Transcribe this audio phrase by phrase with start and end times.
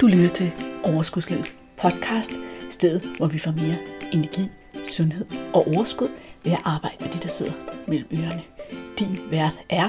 [0.00, 0.52] Du lytter til
[0.84, 2.32] Overskudslivets podcast,
[2.70, 3.76] stedet hvor vi får mere
[4.12, 4.48] energi,
[4.88, 6.08] sundhed og overskud
[6.44, 7.52] ved at arbejde med de, der sidder
[7.88, 8.42] mellem ørerne.
[8.98, 9.88] Din vært er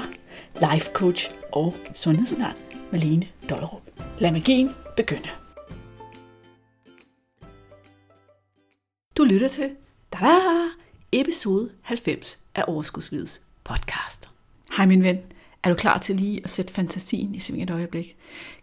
[0.54, 2.56] life coach og sundhedsundern
[2.92, 3.82] Malene Dollerup.
[4.18, 5.28] Lad magien begynde.
[9.16, 9.76] Du lytter til
[10.12, 10.18] da
[11.12, 14.28] episode 90 af Overskudslivets podcast.
[14.76, 15.18] Hej min ven,
[15.62, 18.16] er du klar til lige at sætte fantasien i sving et øjeblik?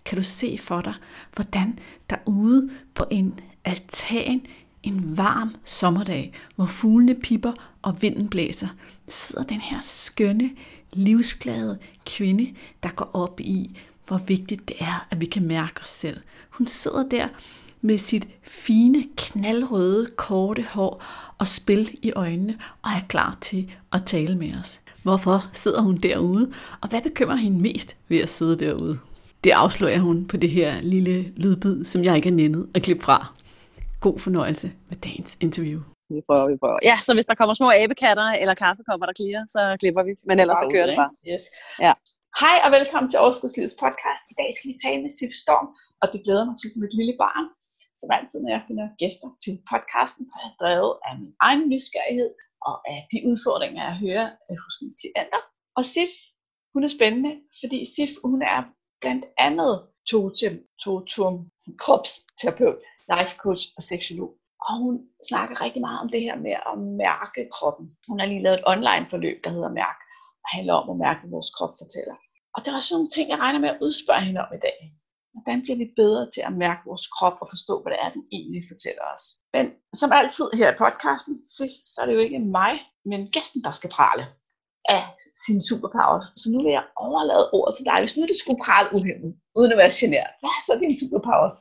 [0.06, 0.94] Kan du se for dig,
[1.36, 1.80] hvordan
[2.10, 4.42] der ude på en altan
[4.84, 8.68] en varm sommerdag, hvor fuglene pipper og vinden blæser,
[9.08, 10.50] sidder den her skønne,
[10.94, 13.78] livsglade kvinde, der går op i,
[14.08, 16.22] hvor vigtigt det er, at vi kan mærke os selv.
[16.50, 17.28] Hun sidder der
[17.82, 21.04] med sit fine, knaldrøde, korte hår
[21.38, 24.82] og spil i øjnene og er klar til at tale med os.
[25.08, 26.46] Hvorfor sidder hun derude,
[26.82, 28.96] og hvad bekymrer hende mest ved at sidde derude?
[29.44, 33.04] Det afslører hun på det her lille lydbid, som jeg ikke er nændet at klippe
[33.08, 33.18] fra.
[34.06, 35.80] God fornøjelse med dagens interview.
[36.16, 36.80] Vi prøver, vi prøver.
[36.90, 40.14] Ja, så hvis der kommer små abekatter eller kaffekopper, der klirer, så klipper vi.
[40.30, 41.12] Men ellers så kører det bare.
[41.32, 41.44] Yes.
[41.86, 41.94] Ja.
[42.42, 44.24] Hej og velkommen til Overskudslivets podcast.
[44.34, 45.68] I dag skal vi tale med Sif Storm,
[46.02, 47.46] og det glæder mig til som et lille barn.
[48.00, 51.64] Som altid, når jeg finder gæster til podcasten, så er jeg drevet af min egen
[51.72, 52.32] nysgerrighed
[52.68, 55.42] og af de udfordringer, jeg hører øh, hos mine klienter.
[55.78, 56.14] Og Sif,
[56.74, 58.60] hun er spændende, fordi Sif, hun er
[59.02, 59.74] blandt andet
[60.12, 61.34] totem, totum,
[61.84, 62.80] kropsterapeut,
[63.14, 64.32] life coach og seksolog.
[64.66, 64.94] Og hun
[65.30, 67.86] snakker rigtig meget om det her med at mærke kroppen.
[68.10, 70.00] Hun har lige lavet et online forløb, der hedder Mærk,
[70.44, 72.16] og handler om at mærke, hvad vores krop fortæller.
[72.56, 74.62] Og der er også sådan nogle ting, jeg regner med at udspørge hende om i
[74.68, 74.78] dag.
[75.38, 78.24] Hvordan bliver vi bedre til at mærke vores krop og forstå, hvad det er, den
[78.38, 79.24] egentlig fortæller os?
[79.56, 79.66] Men
[80.02, 81.36] som altid her i podcasten,
[81.94, 82.74] så er det jo ikke mig,
[83.10, 84.24] men gæsten, der skal prale
[84.98, 85.04] af
[85.46, 86.26] sine superpowers.
[86.42, 87.98] Så nu vil jeg overlade ordet til dig.
[88.04, 91.58] Hvis nu du skulle prale uhemmet, uden at være generet, hvad er så dine superpowers?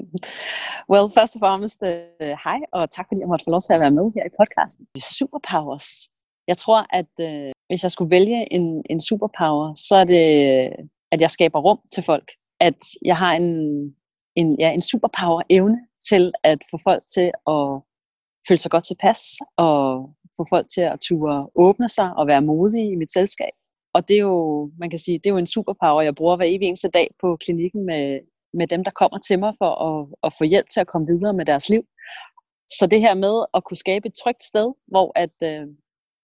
[0.92, 3.82] well, først og fremmest, uh, hej, og tak fordi jeg måtte få lov til at
[3.84, 4.84] være med her i podcasten.
[5.18, 5.88] Superpowers.
[6.50, 10.24] Jeg tror, at uh, hvis jeg skulle vælge en, en superpower, så er det,
[11.12, 12.28] at jeg skaber rum til folk
[12.60, 13.48] at jeg har en,
[14.36, 15.78] en, ja, en superpower-evne
[16.08, 17.80] til at få folk til at
[18.48, 19.20] føle sig godt tilpas,
[19.56, 23.54] og få folk til at ture åbne sig og være modige i mit selskab.
[23.94, 26.46] Og det er jo, man kan sige, det er jo en superpower, jeg bruger hver
[26.46, 28.20] evig eneste dag på klinikken med,
[28.54, 31.34] med dem, der kommer til mig for at, at få hjælp til at komme videre
[31.34, 31.82] med deres liv.
[32.78, 35.66] Så det her med at kunne skabe et trygt sted, hvor at øh,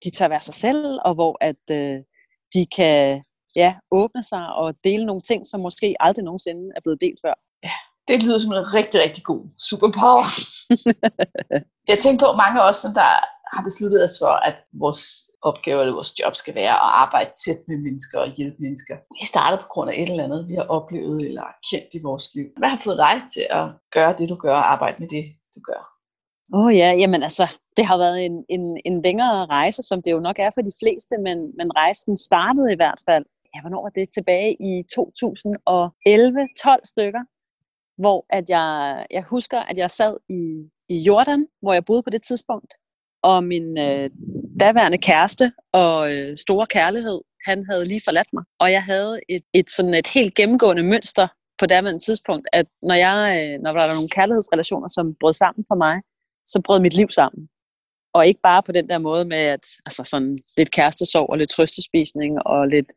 [0.05, 1.99] de tør være sig selv, og hvor at øh,
[2.55, 3.23] de kan
[3.57, 7.35] ja, åbne sig og dele nogle ting, som måske aldrig nogensinde er blevet delt før.
[7.63, 7.77] Ja,
[8.09, 10.27] det lyder som en rigtig, rigtig god superpower.
[11.91, 13.11] jeg tænker på mange af os, som der
[13.55, 15.03] har besluttet os for, at vores
[15.43, 18.97] opgave eller vores job skal være at arbejde tæt med mennesker og hjælpe mennesker.
[19.21, 22.27] Vi starter på grund af et eller andet, vi har oplevet eller kendt i vores
[22.35, 22.47] liv.
[22.59, 23.67] Hvad har fået dig til at
[23.97, 25.25] gøre det, du gør, og arbejde med det,
[25.55, 25.83] du gør?
[26.55, 27.47] Åh oh ja, jamen altså,
[27.77, 30.79] det har været en, en, en længere rejse, som det jo nok er for de
[30.83, 33.25] fleste, men, men rejsen startede i hvert fald
[33.55, 34.11] ja, hvornår var det?
[34.11, 37.23] Tilbage i 2011, 12 stykker,
[38.03, 42.11] hvor at jeg, jeg husker, at jeg sad i, i Jordan, hvor jeg boede på
[42.11, 42.75] det tidspunkt,
[43.23, 44.11] og min øh,
[44.61, 48.45] daværende kæreste og øh, store kærlighed, han havde lige forladt mig.
[48.59, 51.29] Og jeg havde et, et, sådan et helt gennemgående mønster
[51.59, 55.65] på daværende tidspunkt, at når, jeg, øh, når der var nogle kærlighedsrelationer, som brød sammen
[55.69, 56.03] for mig,
[56.47, 57.49] så brød mit liv sammen.
[58.15, 61.51] Og ikke bare på den der måde med, at altså sådan lidt kærestesorg og lidt
[61.51, 62.93] trøstespisning og lidt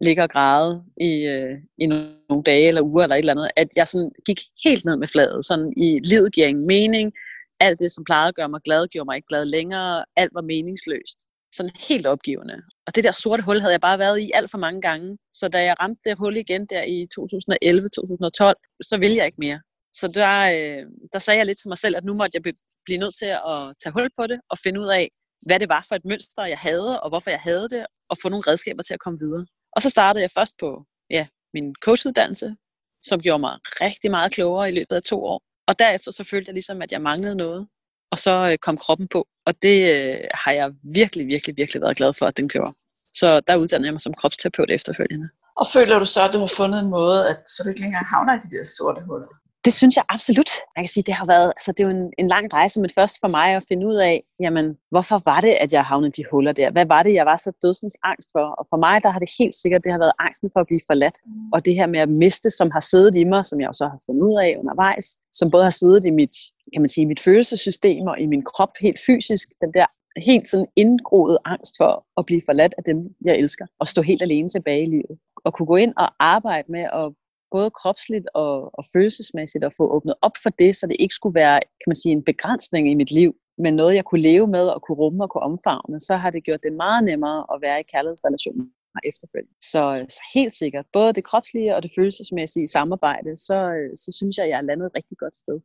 [0.00, 3.68] ligge og græde i, øh, i nogle dage eller uger eller et eller andet, at
[3.76, 7.12] jeg sådan gik helt ned med fladet, sådan i livet giver ingen mening,
[7.60, 10.40] alt det, som plejede at gøre mig glad, gjorde mig ikke glad længere, alt var
[10.40, 11.18] meningsløst.
[11.54, 12.62] Sådan helt opgivende.
[12.86, 15.18] Og det der sorte hul havde jeg bare været i alt for mange gange.
[15.32, 19.60] Så da jeg ramte det hul igen der i 2011-2012, så ville jeg ikke mere.
[19.92, 20.82] Så der, øh,
[21.12, 23.58] der sagde jeg lidt til mig selv, at nu måtte jeg blive nødt til at
[23.82, 25.10] tage hul på det og finde ud af,
[25.46, 28.28] hvad det var for et mønster, jeg havde, og hvorfor jeg havde det, og få
[28.28, 29.46] nogle redskaber til at komme videre.
[29.76, 32.56] Og så startede jeg først på ja, min coachuddannelse,
[33.02, 35.42] som gjorde mig rigtig meget klogere i løbet af to år.
[35.68, 37.68] Og derefter så følte jeg ligesom, at jeg manglede noget.
[38.12, 39.26] Og så øh, kom kroppen på.
[39.46, 42.72] Og det øh, har jeg virkelig, virkelig, virkelig været glad for, at den gjorde.
[43.10, 45.28] Så der uddannede jeg mig som kropsterapeut efterfølgende.
[45.56, 48.04] Og føler du så, at du har fundet en måde, at så du ikke længere
[48.12, 49.32] havner i de der sorte huller?
[49.66, 50.50] Det synes jeg absolut.
[50.76, 52.90] Jeg kan sige, det har været, altså det er jo en, en lang rejse, men
[52.98, 56.24] først for mig at finde ud af, jamen, hvorfor var det, at jeg havnede de
[56.30, 56.70] huller der?
[56.70, 58.46] Hvad var det, jeg var så dødsens angst for?
[58.58, 60.80] Og for mig, der har det helt sikkert, det har været angsten for at blive
[60.86, 61.18] forladt.
[61.26, 61.52] Mm.
[61.54, 64.00] Og det her med at miste, som har siddet i mig, som jeg så har
[64.06, 66.36] fundet ud af undervejs, som både har siddet i mit,
[66.72, 69.86] kan man sige, mit følelsessystem og i min krop helt fysisk, den der
[70.30, 74.22] helt sådan indgroet angst for at blive forladt af dem, jeg elsker, og stå helt
[74.22, 75.14] alene tilbage i livet.
[75.44, 77.06] Og kunne gå ind og arbejde med at
[77.50, 81.34] både kropsligt og, og følelsesmæssigt, at få åbnet op for det, så det ikke skulle
[81.34, 84.68] være, kan man sige, en begrænsning i mit liv, men noget, jeg kunne leve med
[84.68, 87.80] og kunne rumme og kunne omfavne, så har det gjort det meget nemmere at være
[87.80, 88.70] i kærlighedsrelationen
[89.04, 89.56] efterfølgende.
[89.72, 93.58] Så, så helt sikkert, både det kropslige og det følelsesmæssige samarbejde, så,
[93.96, 95.58] så synes jeg, jeg er landet et rigtig godt sted.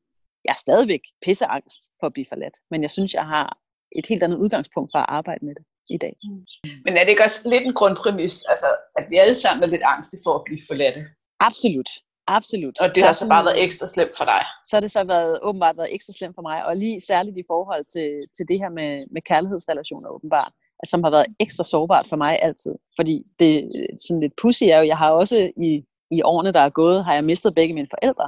[0.46, 3.58] Jeg er stadigvæk pisseangst for at blive forladt, men jeg synes, jeg har
[3.96, 6.16] et helt andet udgangspunkt for at arbejde med det i dag.
[6.24, 6.46] Mm.
[6.86, 8.70] Men er det ikke også lidt en grundpræmis, altså,
[9.00, 11.02] at vi alle sammen er lidt angste for at blive forladte?
[11.48, 11.90] Absolut.
[12.28, 12.76] Absolut.
[12.82, 14.42] Og det har så bare været ekstra slemt for dig?
[14.68, 17.44] Så har det så været, åbenbart været ekstra slemt for mig, og lige særligt i
[17.48, 20.54] forhold til, til det her med, med kærlighedsrelationer åbenbart,
[20.86, 22.74] som har været ekstra sårbart for mig altid.
[22.98, 23.72] Fordi det
[24.08, 27.14] sådan lidt pussy er jo, jeg har også i, i årene, der er gået, har
[27.14, 28.28] jeg mistet begge mine forældre.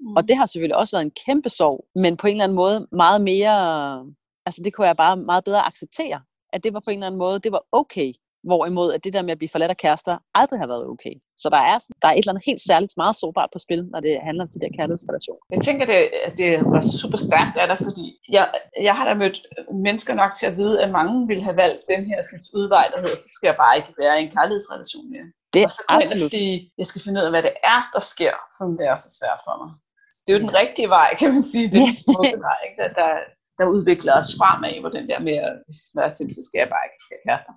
[0.00, 0.16] Mm.
[0.16, 2.86] Og det har selvfølgelig også været en kæmpe sorg, men på en eller anden måde
[2.92, 3.56] meget mere,
[4.46, 6.20] altså det kunne jeg bare meget bedre acceptere,
[6.52, 8.12] at det var på en eller anden måde, det var okay,
[8.48, 11.14] Hvorimod at det der med at blive forladt af kærester aldrig har været okay.
[11.42, 14.00] Så der er, der er et eller andet helt særligt meget sårbart på spil, når
[14.06, 15.42] det handler om de der kærlighedsrelationer.
[15.54, 18.06] Jeg tænker, det, at det var super stærkt af dig, fordi
[18.36, 18.44] jeg,
[18.88, 19.38] jeg har da mødt
[19.86, 22.18] mennesker nok til at vide, at mange ville have valgt den her
[22.60, 25.26] udvej, der hedder, så skal jeg bare ikke være i en kærlighedsrelation mere.
[25.54, 27.80] Det er og så ind og sige, jeg skal finde ud af, hvad det er,
[27.94, 29.70] der sker, siden det er så svært for mig.
[30.24, 31.66] Det er jo den rigtige vej, kan man sige.
[31.74, 31.92] Det er
[32.30, 32.76] den vej, ikke?
[32.82, 33.10] Der, der,
[33.58, 35.36] der udvikler os fremad, hvor den der med,
[35.94, 37.54] man er simpelthen, så skal jeg bare ikke have kærester.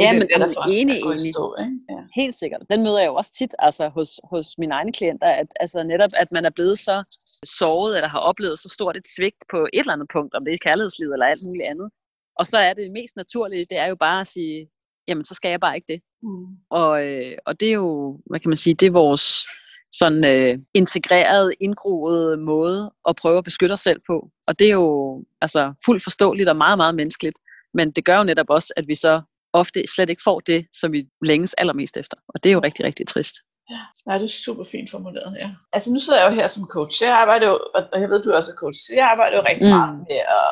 [0.00, 1.34] Ja, men den er enig, enig.
[1.34, 1.78] Stå, ikke?
[1.90, 2.00] Ja.
[2.20, 2.62] Helt sikkert.
[2.70, 6.10] Den møder jeg jo også tit altså, hos, hos mine egne klienter, at altså, netop
[6.16, 6.96] at man er blevet så
[7.44, 10.54] såret, eller har oplevet så stort et svigt på et eller andet punkt, om det
[10.54, 11.90] er kærlighedslivet eller alt muligt andet.
[12.38, 14.68] Og så er det mest naturlige, det er jo bare at sige,
[15.08, 16.00] jamen så skal jeg bare ikke det.
[16.22, 16.46] Mm.
[16.70, 19.46] Og, øh, og det er jo, hvad kan man sige, det er vores
[19.92, 24.30] sådan øh, integreret, indgroet måde at prøve at beskytte os selv på.
[24.46, 27.38] Og det er jo altså fuldt forståeligt og meget, meget menneskeligt.
[27.74, 30.92] Men det gør jo netop også, at vi så ofte slet ikke får det, som
[30.92, 32.16] vi længes allermest efter.
[32.28, 33.36] Og det er jo rigtig, rigtig trist.
[33.70, 35.48] Ja, nej, det er super fint formuleret, ja.
[35.72, 36.96] Altså nu sidder jeg jo her som coach.
[37.04, 37.56] Jeg arbejder jo,
[37.94, 39.76] og jeg ved, du er også coach, så jeg arbejder jo rigtig mm.
[39.76, 40.48] meget med at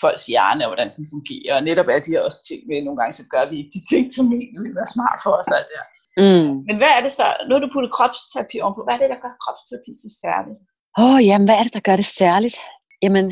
[0.00, 1.52] folks hjerne, og hvordan den fungerer.
[1.56, 3.82] Og netop er de her også ting med, nogle gange så gør vi ikke de
[3.92, 5.50] ting, som egentlig vil være smart for os.
[5.58, 5.84] Alt der.
[6.22, 6.50] Mm.
[6.68, 9.20] Men hvad er det så, nu har du puttet kropsterapi ovenpå, hvad er det, der
[9.24, 10.60] gør kropsterapi så særligt?
[11.00, 12.56] Åh, oh, jamen, hvad er det, der gør det særligt?
[13.04, 13.26] Jamen,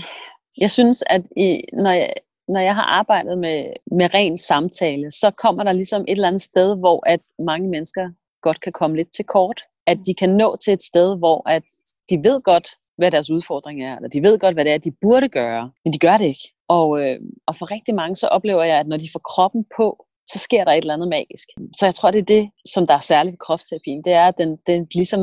[0.62, 1.49] jeg synes, at i,
[1.84, 2.12] når, jeg,
[2.52, 6.43] når jeg har arbejdet med, med ren samtale, så kommer der ligesom et eller andet
[6.43, 8.11] sted, hvor at mange mennesker
[8.43, 9.62] godt kan komme lidt til kort.
[9.87, 11.62] At de kan nå til et sted, hvor at
[12.11, 14.93] de ved godt, hvad deres udfordring er, eller de ved godt, hvad det er, de
[15.00, 16.55] burde gøre, men de gør det ikke.
[16.69, 20.06] Og, øh, og for rigtig mange, så oplever jeg, at når de får kroppen på,
[20.26, 21.49] så sker der et eller andet magisk.
[21.79, 24.05] Så jeg tror, det er det, som der er særligt ved kropsterapien.
[24.05, 25.20] Det er, at den, den ligesom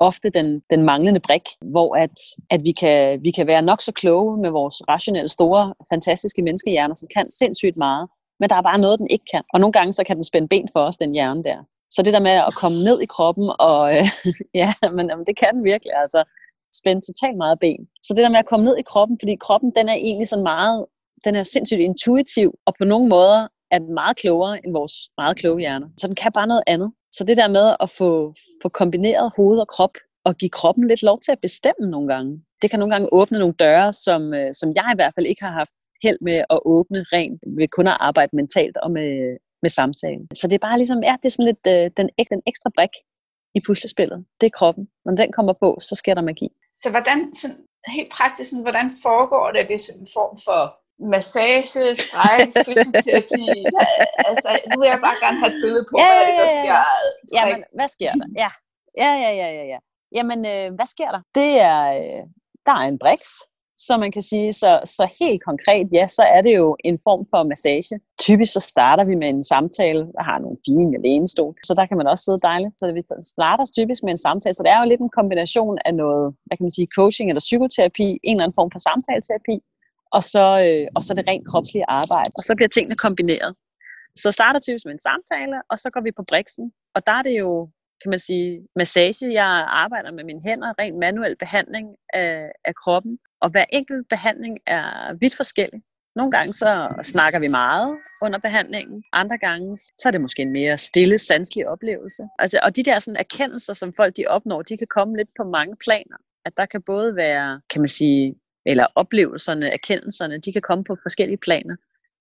[0.00, 2.18] ofte den, den manglende brik, hvor at,
[2.50, 6.94] at vi, kan, vi kan være nok så kloge med vores rationelle, store, fantastiske menneskehjerner,
[6.94, 8.08] som kan sindssygt meget,
[8.40, 9.42] men der er bare noget, den ikke kan.
[9.52, 11.58] Og nogle gange så kan den spænde ben for os, den hjerne der.
[11.90, 14.04] Så det der med at komme ned i kroppen, og øh,
[14.62, 16.24] ja, men jamen, det kan den virkelig, altså
[16.80, 17.82] spænde totalt meget ben.
[18.02, 20.42] Så det der med at komme ned i kroppen, fordi kroppen den er egentlig sådan
[20.42, 20.86] meget,
[21.24, 25.36] den er sindssygt intuitiv, og på nogle måder er den meget klogere end vores meget
[25.36, 25.88] kloge hjerner.
[26.00, 26.92] Så den kan bare noget andet.
[27.18, 28.10] Så det der med at få,
[28.62, 29.94] få kombineret hoved og krop,
[30.24, 33.38] og give kroppen lidt lov til at bestemme nogle gange, det kan nogle gange åbne
[33.38, 35.74] nogle døre, som, øh, som jeg i hvert fald ikke har haft
[36.04, 40.26] held med at åbne rent ved kun at arbejde mentalt og med, med samtalen.
[40.34, 42.94] Så det er bare ligesom, ja, det er sådan lidt øh, den, den ekstra brik
[43.54, 44.24] i puslespillet.
[44.40, 44.88] Det er kroppen.
[45.04, 46.48] Når den kommer på, så sker der magi.
[46.82, 47.56] Så hvordan, sådan,
[47.96, 49.68] helt praktisk, sådan, hvordan foregår det?
[49.68, 50.60] Det er sådan en form for
[51.14, 53.44] massage, stræk, fysioterapi.
[54.28, 56.78] altså, nu vil jeg bare gerne have et billede på, ja, hvad der sker.
[57.36, 58.26] Jamen, hvad sker der?
[58.42, 58.50] Ja,
[59.02, 59.64] ja, ja, ja, ja.
[59.74, 59.78] ja.
[60.16, 61.22] Jamen, øh, hvad sker der?
[61.34, 62.22] Det er, øh,
[62.66, 63.30] der er en briks,
[63.86, 67.22] så man kan sige, så, så helt konkret, ja, så er det jo en form
[67.32, 67.94] for massage.
[68.26, 71.96] Typisk så starter vi med en samtale, der har nogle fine lænestol, så der kan
[71.96, 72.74] man også sidde dejligt.
[72.80, 73.02] Så vi
[73.34, 76.56] starter typisk med en samtale, så det er jo lidt en kombination af noget, hvad
[76.56, 79.56] kan man sige, coaching eller psykoterapi, en eller anden form for samtaleterapi,
[80.12, 82.30] og så, øh, og så det rent kropslige arbejde.
[82.38, 83.54] Og så bliver tingene kombineret.
[84.16, 86.72] Så starter typisk med en samtale, og så går vi på briksen.
[86.94, 87.68] Og der er det jo,
[88.02, 89.32] kan man sige, massage.
[89.32, 93.18] Jeg arbejder med mine hænder, rent manuel behandling af, af kroppen.
[93.40, 95.82] Og hver enkelt behandling er vidt forskellig.
[96.16, 99.04] Nogle gange så snakker vi meget under behandlingen.
[99.12, 102.22] Andre gange så er det måske en mere stille, sanselig oplevelse.
[102.38, 105.44] Altså, og de der sådan, erkendelser, som folk de opnår, de kan komme lidt på
[105.44, 106.16] mange planer.
[106.44, 108.34] At der kan både være, kan man sige,
[108.70, 111.76] eller oplevelserne, erkendelserne, de kan komme på forskellige planer.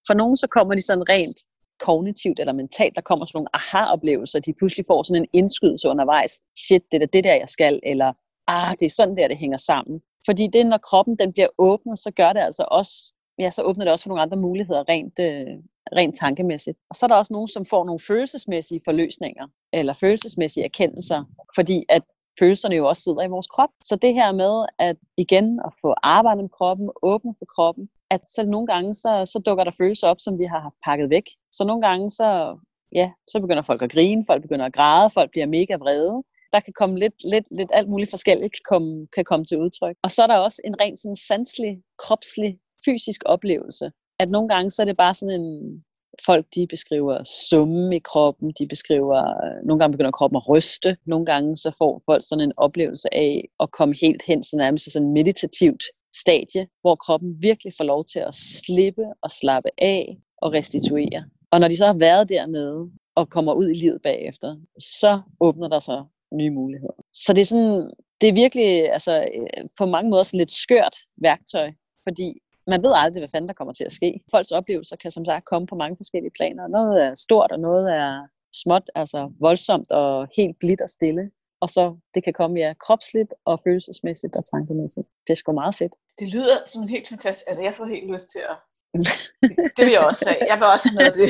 [0.07, 1.39] For nogle så kommer de sådan rent
[1.79, 6.33] kognitivt eller mentalt, der kommer sådan nogle aha-oplevelser, de pludselig får sådan en indskydelse undervejs.
[6.65, 8.13] Shit, det er det der, jeg skal, eller
[8.47, 10.01] ah, det er sådan der, det hænger sammen.
[10.25, 13.85] Fordi det, når kroppen den bliver åbnet, så gør det altså også, ja, så åbner
[13.85, 15.53] det også for nogle andre muligheder rent, øh,
[15.97, 16.77] rent tankemæssigt.
[16.89, 21.23] Og så er der også nogen, som får nogle følelsesmæssige forløsninger, eller følelsesmæssige erkendelser,
[21.55, 22.03] fordi at
[22.39, 23.69] følelserne jo også sidder i vores krop.
[23.83, 28.21] Så det her med at igen at få arbejdet med kroppen, åbne for kroppen, at
[28.29, 31.27] så nogle gange, så, så dukker der følelser op, som vi har haft pakket væk.
[31.51, 32.57] Så nogle gange, så,
[32.91, 36.23] ja, så begynder folk at grine, folk begynder at græde, folk bliver mega vrede.
[36.53, 39.95] Der kan komme lidt, lidt, lidt alt muligt forskelligt, komme, kan komme til udtryk.
[40.03, 43.91] Og så er der også en rent sådan sanselig, kropslig, fysisk oplevelse.
[44.19, 45.83] At nogle gange, så er det bare sådan en,
[46.25, 50.97] folk de beskriver summe i kroppen, de beskriver, øh, nogle gange begynder kroppen at ryste,
[51.05, 54.93] nogle gange så får folk sådan en oplevelse af at komme helt hen til nærmest
[54.93, 55.83] sådan meditativt
[56.15, 61.23] stadie, hvor kroppen virkelig får lov til at slippe og slappe af og restituere.
[61.51, 65.67] Og når de så har været dernede og kommer ud i livet bagefter, så åbner
[65.67, 66.97] der sig nye muligheder.
[67.13, 70.97] Så det er sådan, det er virkelig altså, øh, på mange måder sådan lidt skørt
[71.21, 71.71] værktøj,
[72.07, 74.09] fordi man ved aldrig, hvad fanden der kommer til at ske.
[74.31, 76.67] Folks oplevelser kan som sagt komme på mange forskellige planer.
[76.67, 78.27] Noget er stort, og noget er
[78.61, 81.23] småt, altså voldsomt og helt blidt og stille.
[81.61, 81.83] Og så
[82.13, 85.07] det kan komme ja, kropsligt og følelsesmæssigt og tankemæssigt.
[85.25, 85.93] Det er sgu meget fedt.
[86.19, 87.47] Det lyder som en helt fantastisk...
[87.47, 88.57] Altså, jeg får helt lyst til at...
[89.77, 90.39] det vil jeg også have.
[90.51, 91.29] Jeg vil også have noget af det.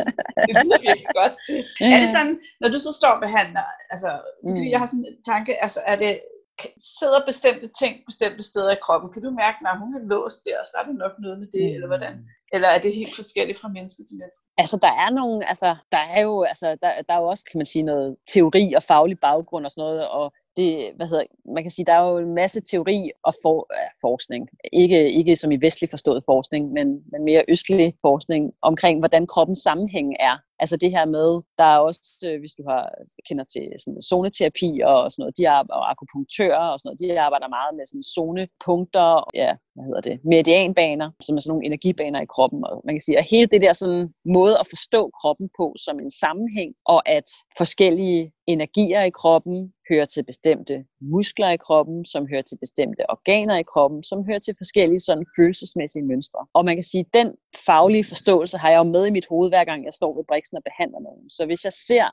[0.48, 1.60] det lyder virkelig godt til.
[1.80, 1.90] Ja.
[1.94, 4.10] Er det sådan, når du så står og behandler, altså,
[4.42, 4.64] mm.
[4.72, 6.12] jeg har sådan en tanke, altså, er det,
[6.98, 9.12] sidder bestemte ting bestemte steder i kroppen.
[9.12, 11.64] Kan du mærke, når hun er låst der, så er det nok noget med det,
[11.64, 11.74] mm.
[11.74, 12.14] eller hvordan?
[12.54, 14.44] Eller er det helt forskelligt fra menneske til menneske?
[14.62, 17.58] Altså, der er nogle, altså, der er jo, altså, der, der er jo også, kan
[17.58, 21.24] man sige, noget teori og faglig baggrund og sådan noget, og det, hvad hedder,
[21.54, 24.48] man kan sige, der er jo en masse teori og for, uh, forskning.
[24.72, 29.58] Ikke, ikke som i vestlig forstået forskning, men, men mere østlig forskning omkring, hvordan kroppens
[29.58, 30.36] sammenhæng er.
[30.62, 32.82] Altså det her med, der er også, øh, hvis du har,
[33.28, 37.20] kender til sådan zoneterapi og sådan noget, de arbejder, og akupunktører og sådan noget, de
[37.26, 39.08] arbejder meget med sådan zonepunkter,
[39.42, 42.60] ja, hvad hedder det, meridianbaner, som er sådan nogle energibaner i kroppen.
[42.68, 44.04] Og man kan sige, at hele det der sådan
[44.36, 50.04] måde at forstå kroppen på som en sammenhæng, og at forskellige energier i kroppen hører
[50.04, 54.54] til bestemte muskler i kroppen, som hører til bestemte organer i kroppen, som hører til
[54.58, 56.46] forskellige sådan følelsesmæssige mønstre.
[56.52, 57.34] Og man kan sige, at den
[57.66, 60.56] faglige forståelse har jeg jo med i mit hoved, hver gang jeg står ved briksen
[60.56, 61.30] og behandler nogen.
[61.30, 62.06] Så hvis jeg ser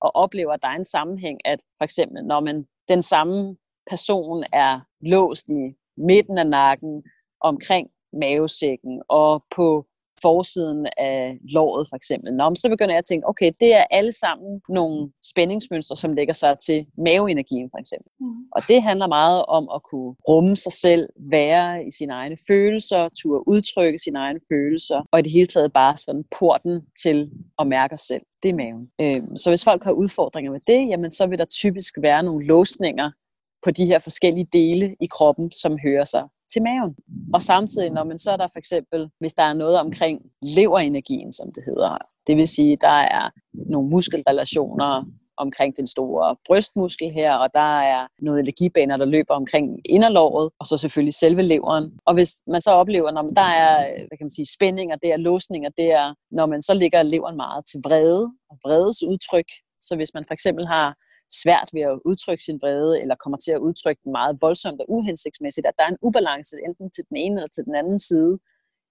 [0.00, 3.56] og oplever, at der er en sammenhæng, at for eksempel, når man den samme
[3.90, 7.02] person er låst i midten af nakken,
[7.40, 9.86] omkring mavesækken og på
[10.22, 12.34] forsiden af låret for eksempel.
[12.34, 16.34] Nå, så begynder jeg at tænke, okay, det er alle sammen nogle spændingsmønstre, som lægger
[16.34, 18.10] sig til maveenergien for eksempel.
[18.20, 18.44] Mm.
[18.56, 23.08] Og det handler meget om at kunne rumme sig selv, være i sine egne følelser,
[23.22, 27.66] turde udtrykke sine egne følelser, og i det hele taget bare sådan porten til at
[27.66, 28.22] mærke sig selv.
[28.42, 28.90] Det er maven.
[29.00, 32.46] Øhm, så hvis folk har udfordringer med det, jamen så vil der typisk være nogle
[32.46, 33.10] låsninger
[33.64, 36.22] på de her forskellige dele i kroppen, som hører sig
[36.52, 36.94] til maven.
[37.34, 41.32] Og samtidig, når man så er der for eksempel, hvis der er noget omkring leverenergien,
[41.32, 45.04] som det hedder, det vil sige, der er nogle muskelrelationer
[45.36, 50.66] omkring den store brystmuskel her, og der er noget energibaner, der løber omkring inderlåret, og
[50.66, 51.92] så selvfølgelig selve leveren.
[52.06, 53.76] Og hvis man så oplever, når der er
[54.08, 57.66] hvad kan man sige, spændinger, der, er låsninger, der, når man så ligger leveren meget
[57.66, 59.48] til vrede og vredes udtryk.
[59.80, 60.96] Så hvis man for eksempel har
[61.42, 64.86] svært ved at udtrykke sin vrede, eller kommer til at udtrykke den meget voldsomt og
[64.88, 68.38] uhensigtsmæssigt, at der er en ubalance enten til den ene eller til den anden side,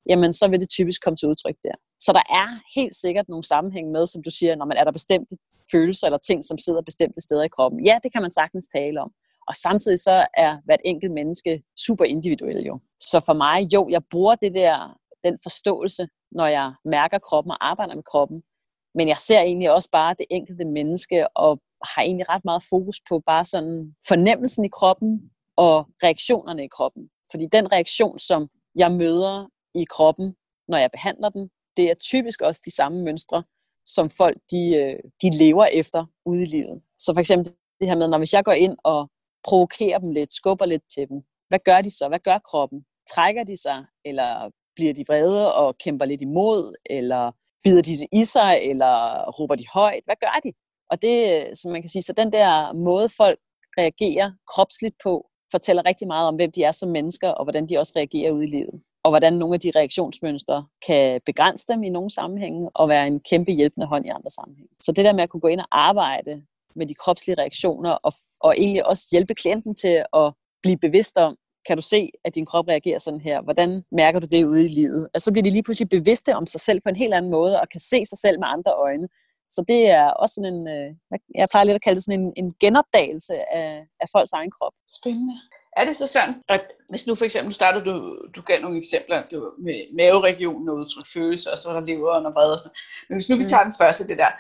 [0.10, 1.76] jamen så vil det typisk komme til udtryk der.
[2.00, 4.92] Så der er helt sikkert nogle sammenhæng med, som du siger, når man er der
[4.92, 5.36] bestemte
[5.72, 7.86] følelser eller ting, som sidder bestemte steder i kroppen.
[7.86, 9.12] Ja, det kan man sagtens tale om.
[9.48, 12.80] Og samtidig så er hvert enkelt menneske super individuelt jo.
[13.00, 17.70] Så for mig, jo, jeg bruger det der, den forståelse, når jeg mærker kroppen og
[17.70, 18.42] arbejder med kroppen.
[18.96, 22.98] Men jeg ser egentlig også bare det enkelte menneske og har egentlig ret meget fokus
[23.10, 27.10] på bare sådan fornemmelsen i kroppen og reaktionerne i kroppen.
[27.32, 30.36] Fordi den reaktion, som jeg møder i kroppen,
[30.68, 33.44] når jeg behandler den, det er typisk også de samme mønstre,
[33.86, 36.82] som folk de, øh, de lever efter ude i livet.
[37.00, 39.10] Så for eksempel det her med, når hvis jeg går ind og
[39.44, 42.08] provokerer dem lidt, skubber lidt til dem, hvad gør de så?
[42.08, 42.86] Hvad gør kroppen?
[43.14, 47.32] Trækker de sig, eller bliver de vrede og kæmper lidt imod, eller
[47.64, 48.94] bider de i sig, eller
[49.32, 50.04] råber de højt?
[50.06, 50.52] Hvad gør de?
[50.92, 53.40] Og det, som man kan sige, så den der måde, folk
[53.78, 57.78] reagerer kropsligt på, fortæller rigtig meget om, hvem de er som mennesker, og hvordan de
[57.78, 58.82] også reagerer ude i livet.
[59.04, 63.20] Og hvordan nogle af de reaktionsmønstre kan begrænse dem i nogle sammenhænge, og være en
[63.20, 64.70] kæmpe hjælpende hånd i andre sammenhænge.
[64.82, 66.42] Så det der med at kunne gå ind og arbejde
[66.76, 71.38] med de kropslige reaktioner, og, og egentlig også hjælpe klienten til at blive bevidst om,
[71.68, 73.42] kan du se, at din krop reagerer sådan her?
[73.42, 75.08] Hvordan mærker du det ude i livet?
[75.14, 77.62] Og så bliver de lige pludselig bevidste om sig selv på en helt anden måde,
[77.62, 79.08] og kan se sig selv med andre øjne.
[79.56, 80.90] Så det er også sådan en, øh,
[81.36, 83.68] jeg plejer lidt at kalde det sådan en, en genopdagelse af,
[84.02, 84.74] af folks egen krop.
[85.00, 85.36] Spændende.
[85.78, 87.94] Er det så sådan, at hvis nu for eksempel starter du,
[88.36, 92.26] du gav nogle eksempler du, med maveregionen og udtryk følelse, og så er der leveren
[92.26, 92.78] og vrede og sådan
[93.08, 93.70] Men hvis nu vi tager mm.
[93.70, 94.32] den første, det der,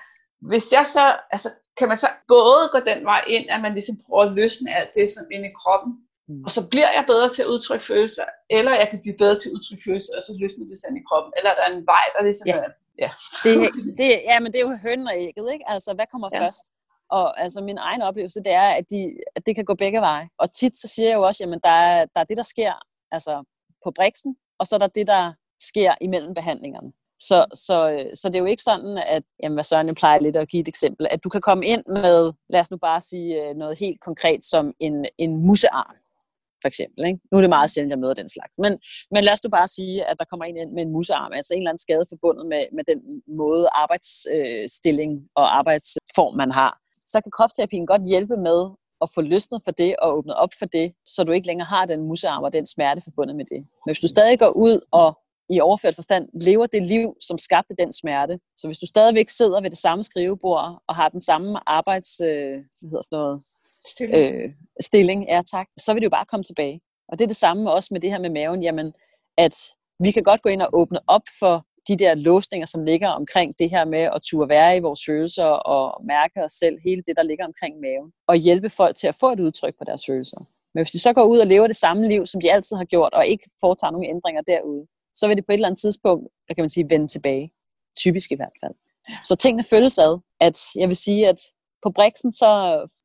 [0.49, 1.49] hvis jeg så, altså,
[1.79, 4.91] kan man så både gå den vej ind, at man ligesom prøver at løsne alt
[4.97, 5.91] det, som inde i kroppen,
[6.29, 6.43] mm.
[6.45, 8.27] og så bliver jeg bedre til at udtrykke følelser,
[8.57, 11.07] eller jeg kan blive bedre til at udtrykke følelser, og så løsne det sådan i
[11.09, 12.57] kroppen, eller der er en vej, der ligesom Ja.
[12.67, 13.09] er, ja.
[13.43, 15.65] Det, det, ja, men det er jo hønnen og ægget, ikke?
[15.67, 16.45] Altså, hvad kommer Ja.
[16.45, 16.65] først?
[17.09, 20.29] Og altså, min egen oplevelse, det er, at, de, at det kan gå begge veje.
[20.37, 22.73] Og tit så siger jeg jo også, jamen, der er, der er det, der sker
[23.11, 23.43] altså,
[23.83, 26.91] på briksen, og så er der det, der sker imellem behandlingerne.
[27.19, 30.49] Så, så, så det er jo ikke sådan, at, jamen, hvad Søren plejer lidt at
[30.49, 33.55] give et eksempel, at du kan komme ind med, lad os nu bare sige øh,
[33.55, 35.95] noget helt konkret som en, en musearm,
[36.61, 37.01] for eksempel.
[37.09, 37.19] Ikke?
[37.29, 38.53] Nu er det meget sjældent, jeg møder den slags.
[38.63, 38.71] Men,
[39.13, 41.53] men lad os nu bare sige, at der kommer en ind med en musearm, altså
[41.53, 42.99] en eller anden skade forbundet med, med den
[43.41, 46.73] måde arbejdsstilling og arbejdsform, man har.
[47.11, 48.59] Så kan kropsterapien godt hjælpe med
[49.03, 51.85] at få løsnet for det og åbnet op for det, så du ikke længere har
[51.85, 53.59] den musearm og den smerte forbundet med det.
[53.83, 55.07] Men hvis du stadig går ud og
[55.51, 58.39] i overført forstand lever det liv, som skabte den smerte.
[58.57, 62.51] Så hvis du stadigvæk sidder ved det samme skrivebord og har den samme arbejds, øh,
[62.51, 64.17] hvad hedder sådan noget, Stille.
[64.17, 66.81] øh, stilling, ja tak, så vil det jo bare komme tilbage.
[67.09, 68.93] Og det er det samme også med det her med maven, jamen,
[69.37, 69.55] at
[69.99, 73.55] vi kan godt gå ind og åbne op for de der låsninger, som ligger omkring
[73.59, 77.15] det her med at turde være i vores følelser og mærke os selv, hele det,
[77.15, 80.37] der ligger omkring maven, og hjælpe folk til at få et udtryk på deres følelser.
[80.73, 82.85] Men hvis de så går ud og lever det samme liv, som de altid har
[82.85, 86.27] gjort, og ikke foretager nogen ændringer derude, så vil det på et eller andet tidspunkt,
[86.45, 87.53] hvad kan man sige, vende tilbage.
[87.97, 88.73] Typisk i hvert fald.
[89.21, 90.19] Så tingene følges ad.
[90.39, 91.39] At jeg vil sige, at
[91.83, 92.51] på Brixen, så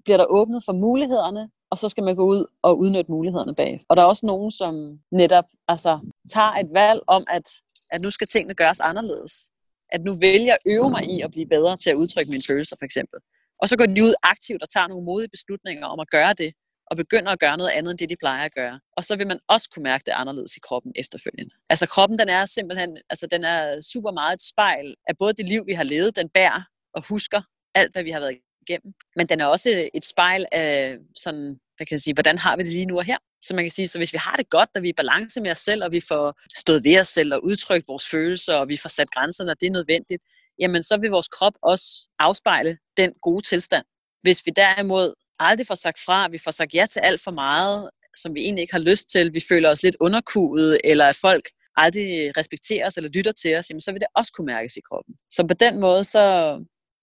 [0.05, 3.85] bliver der åbnet for mulighederne, og så skal man gå ud og udnytte mulighederne bag.
[3.89, 5.99] Og der er også nogen, som netop altså,
[6.33, 7.51] tager et valg om, at,
[7.91, 9.51] at nu skal tingene gøres anderledes.
[9.93, 12.77] At nu vælger jeg øve mig i at blive bedre til at udtrykke mine følelser,
[12.79, 13.19] for eksempel.
[13.63, 16.53] Og så går de ud aktivt og tager nogle modige beslutninger om at gøre det,
[16.90, 18.81] og begynder at gøre noget andet end det, de plejer at gøre.
[18.97, 21.55] Og så vil man også kunne mærke det anderledes i kroppen efterfølgende.
[21.71, 25.49] Altså kroppen, den er simpelthen, altså den er super meget et spejl af både det
[25.49, 26.62] liv, vi har levet, den bærer
[26.95, 27.43] og husker
[27.75, 28.38] alt, hvad vi har været
[28.69, 28.95] igennem.
[29.16, 32.62] Men den er også et spejl af sådan, hvad kan jeg sige, hvordan har vi
[32.62, 33.19] det lige nu og her?
[33.43, 35.40] Så man kan sige, så hvis vi har det godt, og vi er i balance
[35.40, 38.69] med os selv, og vi får stået ved os selv og udtrykt vores følelser, og
[38.69, 40.23] vi får sat grænser, når det er nødvendigt,
[40.58, 43.84] jamen så vil vores krop også afspejle den gode tilstand.
[44.23, 47.91] Hvis vi derimod aldrig får sagt fra, vi får sagt ja til alt for meget,
[48.17, 51.49] som vi egentlig ikke har lyst til, vi føler os lidt underkudet, eller at folk
[51.77, 54.81] aldrig respekterer os eller lytter til os, jamen så vil det også kunne mærkes i
[54.81, 55.15] kroppen.
[55.31, 56.23] Så på den måde, så,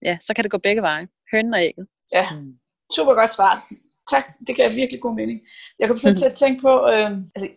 [0.02, 1.06] ja, så kan det gå begge veje.
[1.32, 1.86] Hønnen og ægget.
[2.12, 2.26] Ja,
[2.96, 3.54] super godt svar.
[4.10, 5.40] Tak, det gav virkelig god mening.
[5.78, 7.48] Jeg kom så til at tænke på, øh, altså,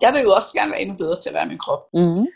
[0.00, 1.82] jeg vil jo også gerne være endnu bedre til at være min krop.
[1.94, 2.26] Mm-hmm.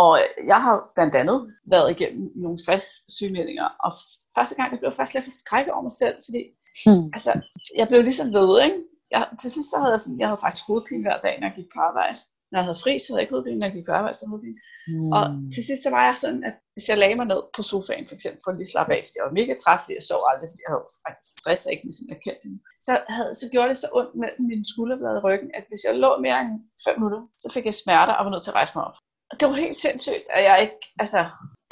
[0.00, 0.10] Og
[0.46, 1.38] jeg har blandt andet
[1.70, 3.90] været igennem nogle stress-sygemeldinger, og
[4.36, 6.42] første gang, jeg blev faktisk lidt forskrækket over mig selv, fordi
[6.82, 7.06] Hmm.
[7.16, 7.32] altså,
[7.80, 8.78] jeg blev ligesom ved, ikke?
[9.14, 11.56] Jeg, til sidst så havde jeg sådan, jeg havde faktisk hovedpine hver dag, når jeg
[11.58, 12.18] gik på arbejde.
[12.50, 14.26] Når jeg havde fri, så havde jeg ikke hovedpine, når jeg gik på arbejde, så
[14.32, 14.58] hovedpine.
[14.90, 15.12] Mm.
[15.16, 15.22] Og
[15.54, 18.14] til sidst så var jeg sådan, at hvis jeg lagde mig ned på sofaen for
[18.18, 20.48] eksempel, for at lige slappe af, fordi jeg var mega træt, fordi jeg sov aldrig,
[20.50, 21.84] fordi jeg havde faktisk stress og ikke
[22.26, 22.58] kendte hende.
[22.86, 25.94] Så, havde, så gjorde det så ondt mellem mine skulderblade i ryggen, at hvis jeg
[26.04, 26.52] lå mere end
[26.86, 28.98] 5 minutter, så fik jeg smerter og var nødt til at rejse mig op.
[29.30, 31.20] Og det var helt sindssygt, at jeg ikke, altså,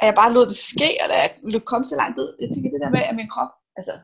[0.00, 1.30] at jeg bare lod det ske, og da jeg
[1.72, 3.94] kom så langt ud, jeg tænker det der med, at min krop, altså,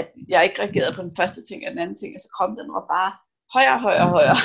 [0.00, 2.56] at jeg ikke reagerede på den første ting og den anden ting, og så kroppen
[2.60, 3.10] den var bare
[3.56, 4.40] højere, højere, højere.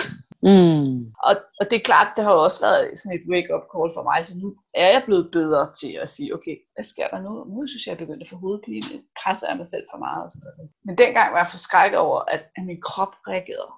[0.52, 0.96] Mm.
[1.28, 4.04] Og, og det er klart, det har jo også været sådan et wake-up call for
[4.10, 4.48] mig, så nu
[4.84, 7.32] er jeg blevet bedre til at sige, okay, hvad sker der nu?
[7.56, 8.92] Nu synes jeg, jeg er begyndt at få hovedpine,
[9.22, 10.22] presser jeg mig selv for meget.
[10.26, 10.70] Og sådan noget.
[10.88, 13.74] Men dengang var jeg forskrækket over, at, at min krop reagerede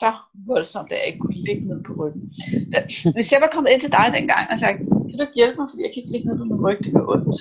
[0.00, 0.10] så
[0.50, 2.24] voldsomt, at jeg ikke kunne ligge ned på ryggen.
[2.72, 2.78] Da,
[3.16, 4.78] hvis jeg var kommet ind til dig dengang og sagt,
[5.08, 6.92] kan du ikke hjælpe mig, fordi jeg kan ikke ligge ned på min ryg, det
[6.96, 7.38] gør ondt.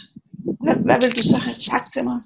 [0.63, 2.17] Hvad, hvad vil du så have sagt til mig?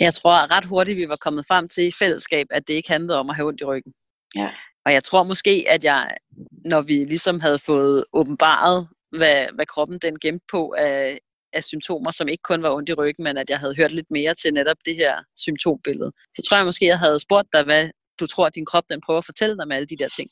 [0.00, 3.18] Jeg tror ret hurtigt, vi var kommet frem til i fællesskab, at det ikke handlede
[3.18, 3.92] om at have ondt i ryggen.
[4.36, 4.50] Ja.
[4.84, 6.16] Og jeg tror måske, at jeg,
[6.64, 11.18] når vi ligesom havde fået åbenbaret, hvad, hvad kroppen den gemte på af,
[11.52, 14.10] af symptomer, som ikke kun var ondt i ryggen, men at jeg havde hørt lidt
[14.10, 16.12] mere til netop det her symptombillede.
[16.36, 19.00] Så tror jeg måske, jeg havde spurgt dig, hvad du tror, at din krop den
[19.00, 20.30] prøver at fortælle dig med alle de der ting.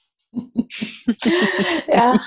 [1.98, 2.12] ja.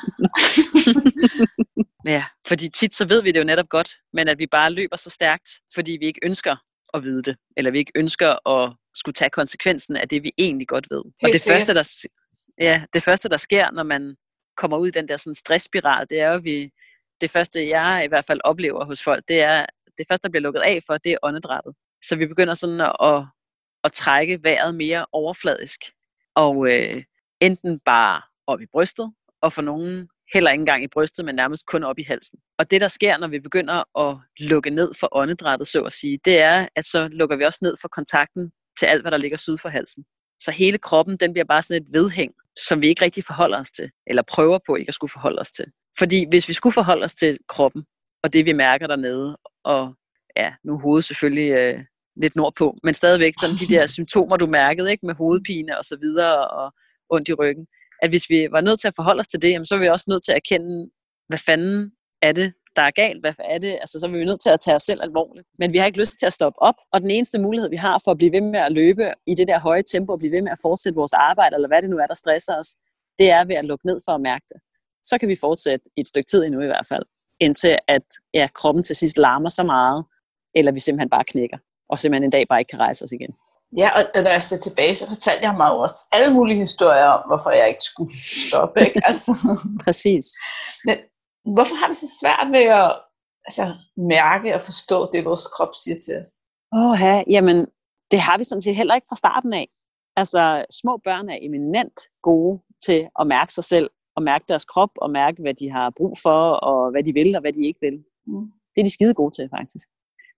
[2.06, 4.96] Ja, fordi tit så ved vi det jo netop godt, men at vi bare løber
[4.96, 6.56] så stærkt, fordi vi ikke ønsker
[6.94, 10.68] at vide det, eller vi ikke ønsker at skulle tage konsekvensen af det, vi egentlig
[10.68, 11.04] godt ved.
[11.24, 12.08] og det første, der,
[12.62, 14.16] ja, det første, der sker, når man
[14.58, 16.72] kommer ud i den der sådan stressspiral, det er jo, vi,
[17.22, 19.66] det første, jeg i hvert fald oplever hos folk, det er,
[19.98, 21.74] det første, der bliver lukket af for, det er åndedrættet.
[22.04, 23.26] Så vi begynder sådan at, at,
[23.84, 25.80] at trække vejret mere overfladisk,
[26.36, 27.04] og øh,
[27.42, 31.66] enten bare op i brystet, og for nogen heller ikke engang i brystet, men nærmest
[31.66, 32.40] kun op i halsen.
[32.60, 36.20] Og det, der sker, når vi begynder at lukke ned for åndedrættet, så at sige,
[36.26, 39.38] det er, at så lukker vi også ned for kontakten til alt, hvad der ligger
[39.38, 40.04] syd for halsen.
[40.40, 42.34] Så hele kroppen, den bliver bare sådan et vedhæng,
[42.68, 45.52] som vi ikke rigtig forholder os til, eller prøver på ikke at skulle forholde os
[45.52, 45.66] til.
[46.00, 47.86] Fordi hvis vi skulle forholde os til kroppen,
[48.24, 49.96] og det vi mærker dernede, og
[50.38, 51.80] ja, nu hovedet selvfølgelig øh,
[52.22, 55.98] lidt nordpå, men stadigvæk sådan de der symptomer, du mærkede, ikke, med hovedpine og så
[56.02, 56.74] videre, og
[57.10, 57.68] ondt i ryggen,
[58.02, 59.88] at hvis vi var nødt til at forholde os til det, jamen, så er vi
[59.88, 60.90] også nødt til at erkende,
[61.30, 64.42] hvad fanden er det, der er galt, hvad er det, altså så er vi nødt
[64.42, 65.48] til at tage os selv alvorligt.
[65.60, 68.02] Men vi har ikke lyst til at stoppe op, og den eneste mulighed, vi har
[68.04, 70.42] for at blive ved med at løbe i det der høje tempo, og blive ved
[70.42, 72.70] med at fortsætte vores arbejde, eller hvad det nu er, der stresser os,
[73.20, 74.60] det er ved at lukke ned for at mærke det.
[75.04, 77.04] Så kan vi fortsætte i et stykke tid endnu i hvert fald,
[77.40, 80.06] indtil at ja, kroppen til sidst larmer så meget,
[80.56, 81.58] eller vi simpelthen bare knækker,
[81.90, 83.34] og simpelthen en dag bare ikke kan rejse os igen.
[83.78, 87.06] Ja, og, når jeg ser tilbage, så fortalte jeg mig jo også alle mulige historier
[87.06, 88.14] om, hvorfor jeg ikke skulle
[88.50, 88.86] stoppe.
[88.86, 89.02] Ikke?
[89.10, 89.32] Altså.
[89.84, 90.26] Præcis.
[90.86, 90.98] Men
[91.56, 93.02] hvorfor har vi så svært ved at
[93.48, 96.32] altså, mærke og forstå det, vores krop siger til os?
[96.78, 97.58] Åh, ja, jamen,
[98.12, 99.68] det har vi sådan set heller ikke fra starten af.
[100.16, 104.90] Altså, små børn er eminent gode til at mærke sig selv, og mærke deres krop,
[104.96, 107.80] og mærke, hvad de har brug for, og hvad de vil, og hvad de ikke
[107.82, 108.04] vil.
[108.28, 108.52] Mm.
[108.76, 109.88] Det er de skide gode til, faktisk.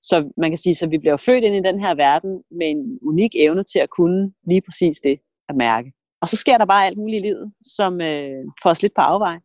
[0.02, 3.00] Så man kan sige, så vi bliver født ind i den her verden med en
[3.02, 5.94] unik evne til at kunne lige præcis det at mærke.
[6.22, 9.02] Og så sker der bare alt muligt i livet, som øh, får os lidt på
[9.02, 9.40] afveje,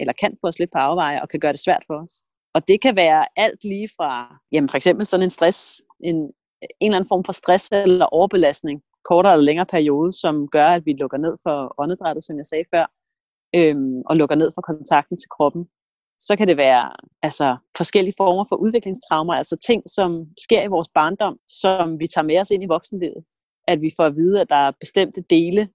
[0.00, 2.12] eller kan få os lidt på afveje, og kan gøre det svært for os.
[2.54, 6.30] Og det kan være alt lige fra, jamen for eksempel sådan en stress, en, en
[6.80, 10.92] eller anden form for stress eller overbelastning, kortere eller længere periode, som gør, at vi
[10.92, 12.86] lukker ned for åndedrættet, som jeg sagde før,
[13.56, 15.68] øhm, og lukker ned for kontakten til kroppen.
[16.20, 20.88] Så kan det være altså, forskellige former for udviklingstraumer, altså ting, som sker i vores
[20.94, 23.24] barndom, som vi tager med os ind i voksenlivet.
[23.68, 25.68] At vi får at vide, at der er bestemte dele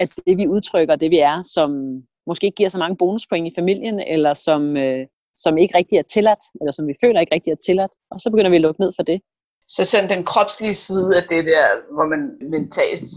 [0.00, 1.70] af det, vi udtrykker, det vi er, som
[2.26, 5.06] måske ikke giver så mange bonuspoint i familien, eller som, øh,
[5.36, 7.92] som ikke rigtig er tilladt, eller som vi føler ikke rigtig er tilladt.
[8.10, 9.20] Og så begynder vi at lukke ned for det.
[9.68, 13.10] Så sådan den kropslige side af det der, hvor man mentalt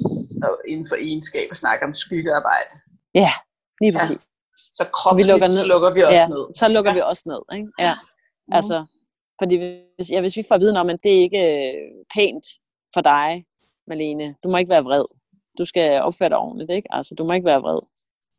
[0.43, 2.73] og inden for egenskaber snakker om skyggearbejde.
[3.15, 3.31] Ja,
[3.81, 4.23] lige præcis.
[4.29, 4.38] Ja.
[4.77, 5.65] Så kropsligt så vi lukker, ned.
[5.71, 6.43] lukker vi også ja, ned.
[6.59, 6.95] så lukker ja.
[6.95, 7.57] vi også ned.
[7.57, 7.69] Ikke?
[7.79, 7.93] Ja.
[8.47, 8.53] Mm.
[8.57, 8.77] Altså,
[9.41, 9.55] fordi
[9.95, 11.73] hvis, ja, hvis vi får at vide om, at det er ikke øh,
[12.15, 12.45] pænt
[12.93, 13.45] for dig,
[13.87, 15.05] Malene, du må ikke være vred.
[15.57, 16.87] Du skal opføre dig ordentligt, ikke?
[16.91, 17.81] Altså, du må ikke være vred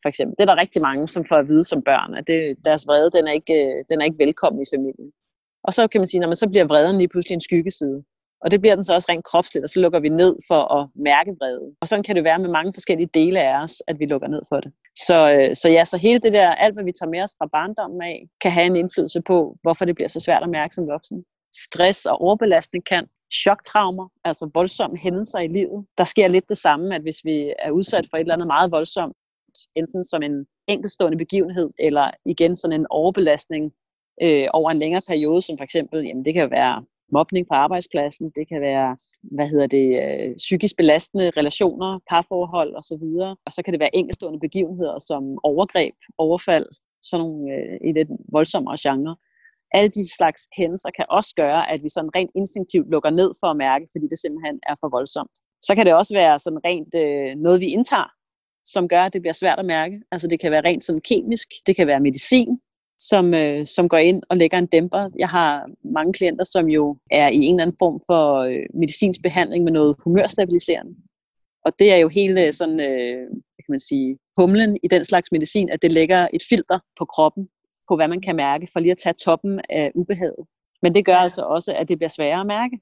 [0.03, 0.35] for eksempel.
[0.39, 3.11] Det er der rigtig mange, som får at vide som børn, at det, deres vrede,
[3.11, 5.13] den er, ikke, øh, den er ikke velkommen i familien.
[5.65, 8.05] Og så kan man sige, man så bliver vreden lige pludselig en skyggeside.
[8.43, 10.89] Og det bliver den så også rent kropsligt, og så lukker vi ned for at
[10.95, 11.75] mærke vrede.
[11.81, 14.43] Og sådan kan det være med mange forskellige dele af os, at vi lukker ned
[14.49, 14.73] for det.
[15.07, 17.47] Så, øh, så ja, så hele det der, alt hvad vi tager med os fra
[17.53, 20.89] barndommen af, kan have en indflydelse på, hvorfor det bliver så svært at mærke som
[20.89, 21.25] voksen.
[21.67, 23.07] Stress og overbelastning kan.
[23.35, 25.87] Choktraumer, altså voldsomme hændelser i livet.
[25.99, 28.71] Der sker lidt det samme, at hvis vi er udsat for et eller andet meget
[28.71, 29.17] voldsomt,
[29.77, 33.73] enten som en enkeltstående begivenhed, eller igen sådan en overbelastning
[34.23, 38.33] øh, over en længere periode, som for eksempel, jamen det kan være mobning på arbejdspladsen,
[38.37, 43.63] det kan være, hvad hedder det, øh, psykisk belastende relationer, parforhold osv., og, og så
[43.63, 46.67] kan det være enkeltstående begivenheder som overgreb, overfald,
[47.03, 49.17] sådan nogle øh, i lidt voldsommere genre.
[49.75, 53.47] Alle de slags hændelser kan også gøre, at vi sådan rent instinktivt lukker ned for
[53.51, 55.35] at mærke, fordi det simpelthen er for voldsomt.
[55.67, 58.11] Så kan det også være sådan rent øh, noget, vi indtager,
[58.65, 60.03] som gør, at det bliver svært at mærke.
[60.13, 62.61] Altså det kan være rent sådan kemisk, det kan være medicin,
[63.01, 65.11] som, øh, som går ind og lægger en dæmper.
[65.19, 69.23] Jeg har mange klienter, som jo er i en eller anden form for øh, medicinsk
[69.23, 70.95] behandling med noget humørstabiliserende.
[71.65, 73.17] Og det er jo hele sådan, øh,
[73.55, 77.05] hvad kan man sige, humlen i den slags medicin, at det lægger et filter på
[77.05, 77.49] kroppen,
[77.89, 80.45] på hvad man kan mærke, for lige at tage toppen af ubehaget.
[80.83, 82.79] Men det gør altså også, at det bliver sværere at mærke.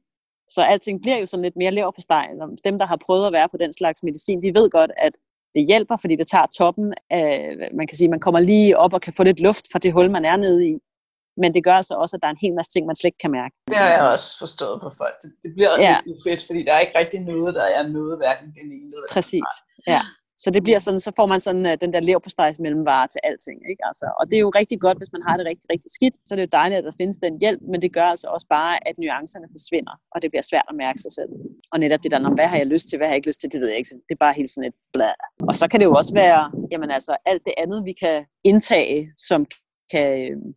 [0.49, 2.41] Så alting bliver jo sådan lidt mere lever på stegen.
[2.65, 5.13] Dem, der har prøvet at være på den slags medicin, de ved godt, at
[5.55, 9.01] det hjælper, fordi det tager toppen af, man kan sige, man kommer lige op og
[9.01, 10.79] kan få lidt luft fra det hul, man er nede i.
[11.43, 13.23] Men det gør altså også, at der er en hel masse ting, man slet ikke
[13.25, 13.55] kan mærke.
[13.69, 15.17] Det har jeg også forstået på folk.
[15.23, 15.97] Det, det bliver ja.
[16.07, 19.09] lidt fedt, fordi der er ikke rigtig noget, der er noget, hverken den ene eller
[19.17, 19.51] Præcis,
[19.87, 20.01] ja.
[20.39, 23.59] Så det bliver sådan, så får man sådan uh, den der leverpostejs mellemvare til alting.
[23.71, 23.83] Ikke?
[23.91, 26.15] Altså, og det er jo rigtig godt, hvis man har det rigtig, rigtig skidt.
[26.27, 28.47] Så det er jo dejligt, at der findes den hjælp, men det gør altså også
[28.57, 31.31] bare, at nuancerne forsvinder, og det bliver svært at mærke sig selv.
[31.73, 33.53] Og netop det der, hvad har jeg lyst til, hvad har jeg ikke lyst til,
[33.53, 33.91] det ved jeg ikke.
[34.09, 35.11] Det er bare helt sådan et bla.
[35.49, 36.41] Og så kan det jo også være,
[36.73, 39.47] jamen altså, alt det andet, vi kan indtage, som
[39.93, 40.09] kan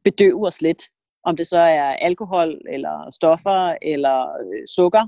[0.04, 0.84] bedøve os lidt.
[1.24, 5.06] Om det så er alkohol, eller stoffer, eller øh, sukker,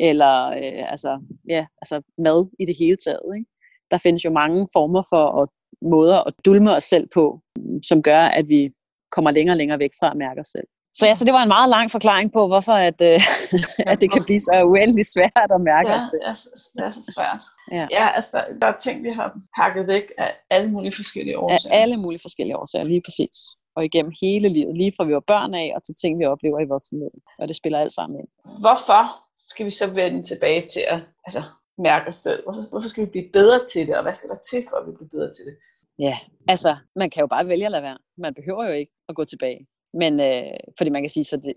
[0.00, 3.30] eller øh, altså, ja, altså mad i det hele taget.
[3.36, 3.50] Ikke?
[3.90, 5.48] Der findes jo mange former for at,
[5.82, 7.40] måder at dulme os selv på,
[7.82, 8.70] som gør, at vi
[9.12, 10.68] kommer længere og længere væk fra at mærke os selv.
[10.98, 13.20] Så ja, så det var en meget lang forklaring på, hvorfor at, øh,
[13.92, 16.22] at det kan blive så uendelig svært at mærke ja, os selv.
[16.28, 16.34] Ja,
[16.74, 17.42] det er så svært.
[17.76, 19.28] Ja, ja altså der, er ting, vi har
[19.60, 21.74] pakket væk af alle mulige forskellige årsager.
[21.74, 23.36] Af alle mulige forskellige årsager, lige præcis.
[23.76, 26.60] Og igennem hele livet, lige fra vi var børn af, og til ting, vi oplever
[26.60, 27.20] i voksenlivet.
[27.38, 28.28] Og det spiller alt sammen ind.
[28.64, 29.02] Hvorfor
[29.50, 31.42] skal vi så vende tilbage til at altså,
[31.78, 32.42] mærke os selv?
[32.42, 34.86] Hvorfor, hvorfor skal vi blive bedre til det, og hvad skal der til, for at
[34.86, 35.56] vi bliver bedre til det?
[35.98, 36.16] Ja,
[36.48, 37.98] altså, man kan jo bare vælge at lade være.
[38.18, 39.66] Man behøver jo ikke at gå tilbage.
[40.02, 41.54] Men øh, fordi man kan sige, så det,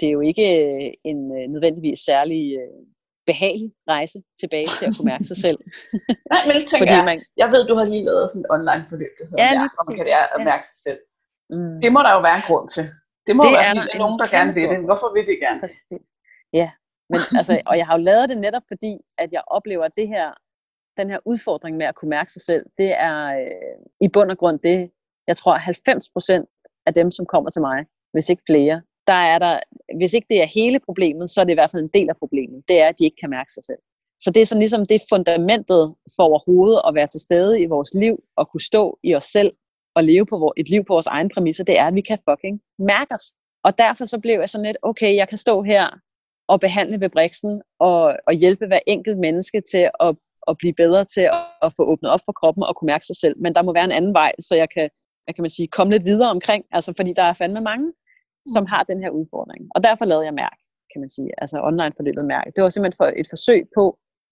[0.00, 0.46] det er jo ikke
[1.10, 2.80] en øh, nødvendigvis særlig øh,
[3.30, 5.58] behagelig rejse tilbage til at kunne mærke sig selv.
[6.32, 7.18] Nej, men tænker Fordi jeg, man...
[7.42, 9.84] jeg ved, du har lige lavet sådan et online forløb, der hedder ja, mærke, hvor
[9.88, 11.00] man kan lære at mærke sig selv.
[11.54, 11.76] Mm.
[11.84, 12.84] Det må der jo være en grund til.
[13.26, 14.78] Det må det være, fordi der er nogen, der gerne vil det.
[14.90, 15.72] Hvorfor vil vi gerne det?
[16.60, 16.68] Ja,
[17.10, 20.08] men altså, og jeg har jo lavet det netop fordi, at jeg oplever, at det
[20.08, 20.28] her,
[21.00, 24.38] den her udfordring med at kunne mærke sig selv, det er øh, i bund og
[24.38, 24.90] grund det,
[25.26, 26.48] jeg tror 90 procent
[26.86, 27.78] af dem, som kommer til mig,
[28.12, 29.60] hvis ikke flere, der er der,
[29.98, 32.16] hvis ikke det er hele problemet, så er det i hvert fald en del af
[32.16, 32.62] problemet.
[32.68, 33.82] Det er, at de ikke kan mærke sig selv.
[34.20, 37.94] Så det er sådan ligesom det fundamentet for overhovedet at være til stede i vores
[37.94, 39.52] liv og kunne stå i os selv
[39.96, 42.60] og leve på et liv på vores egen præmisser, det er, at vi kan fucking
[42.78, 43.26] mærke os.
[43.64, 45.86] Og derfor så blev jeg sådan lidt, okay, jeg kan stå her
[46.52, 50.12] og behandle ved briksen og, og hjælpe hver enkelt menneske til at,
[50.50, 53.16] at blive bedre til at, at få åbnet op for kroppen og kunne mærke sig
[53.22, 53.34] selv.
[53.42, 54.86] Men der må være en anden vej, så jeg kan,
[55.26, 57.88] jeg kan man sige, komme lidt videre omkring, altså fordi der er fandme mange,
[58.54, 59.62] som har den her udfordring.
[59.74, 60.58] Og derfor lavede jeg mærk,
[60.92, 62.46] kan man sige, altså online forløbet mærk.
[62.54, 63.84] Det var simpelthen for et forsøg på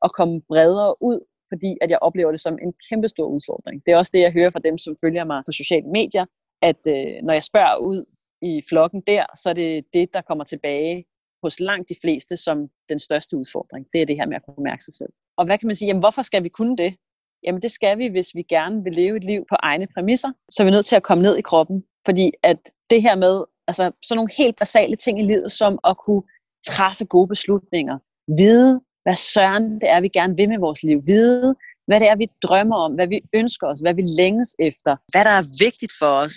[0.06, 1.18] at komme bredere ud,
[1.52, 3.76] fordi at jeg oplever det som en kæmpe stor udfordring.
[3.84, 6.26] Det er også det, jeg hører fra dem, som følger mig på sociale medier,
[6.62, 8.00] at øh, når jeg spørger ud
[8.42, 11.04] i flokken der, så er det det, der kommer tilbage
[11.42, 13.86] hos langt de fleste som den største udfordring.
[13.92, 15.12] Det er det her med at kunne mærke sig selv.
[15.36, 16.96] Og hvad kan man sige, jamen hvorfor skal vi kunne det?
[17.44, 20.62] Jamen det skal vi, hvis vi gerne vil leve et liv på egne præmisser, så
[20.62, 21.84] er vi nødt til at komme ned i kroppen.
[22.06, 22.58] Fordi at
[22.90, 26.22] det her med Altså sådan nogle helt basale ting i livet, som at kunne
[26.66, 27.98] træffe gode beslutninger.
[28.38, 31.02] Vide, hvad søren det er, vi gerne vil med vores liv.
[31.06, 31.54] Vide,
[31.86, 35.24] hvad det er, vi drømmer om, hvad vi ønsker os, hvad vi længes efter, hvad
[35.24, 36.36] der er vigtigt for os.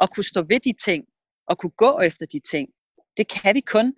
[0.00, 1.04] At kunne stå ved de ting,
[1.48, 2.68] og kunne gå efter de ting.
[3.16, 3.94] Det kan vi kun,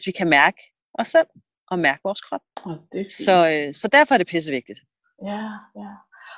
[0.00, 0.60] hvis vi kan mærke
[0.94, 1.26] os selv
[1.70, 2.40] og mærke vores krop.
[2.66, 4.80] Oh, det er så, øh, så derfor er det pissevigtigt.
[5.24, 5.42] Ja,
[5.76, 5.90] ja.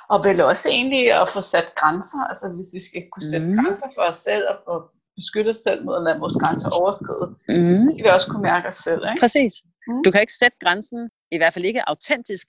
[0.09, 3.57] Og vel også egentlig at få sat grænser, altså hvis vi skal kunne sætte mm.
[3.59, 4.79] grænser for os selv og, og
[5.15, 7.27] beskytte os selv mod at lade vores grænser overskride.
[7.53, 7.85] Mm.
[7.95, 9.01] Det vil også kunne mærke os selv.
[9.09, 9.19] Ikke?
[9.19, 9.53] Præcis.
[9.87, 10.03] Mm.
[10.05, 12.47] Du kan ikke sætte grænsen, i hvert fald ikke autentisk,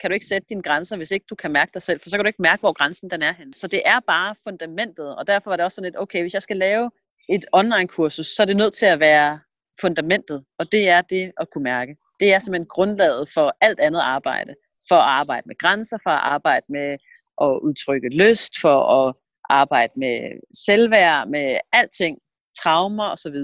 [0.00, 2.16] kan du ikke sætte dine grænser, hvis ikke du kan mærke dig selv, for så
[2.16, 3.52] kan du ikke mærke, hvor grænsen den er hen.
[3.52, 6.42] Så det er bare fundamentet, og derfor var det også sådan lidt, okay, hvis jeg
[6.42, 6.90] skal lave
[7.28, 9.40] et online-kursus, så er det nødt til at være
[9.80, 11.96] fundamentet, og det er det at kunne mærke.
[12.20, 14.54] Det er simpelthen grundlaget for alt andet arbejde.
[14.88, 16.98] For at arbejde med grænser, for at arbejde med
[17.40, 19.14] at udtrykke lyst, for at
[19.50, 20.18] arbejde med
[20.66, 22.18] selvværd, med alting,
[22.62, 23.36] traumer osv.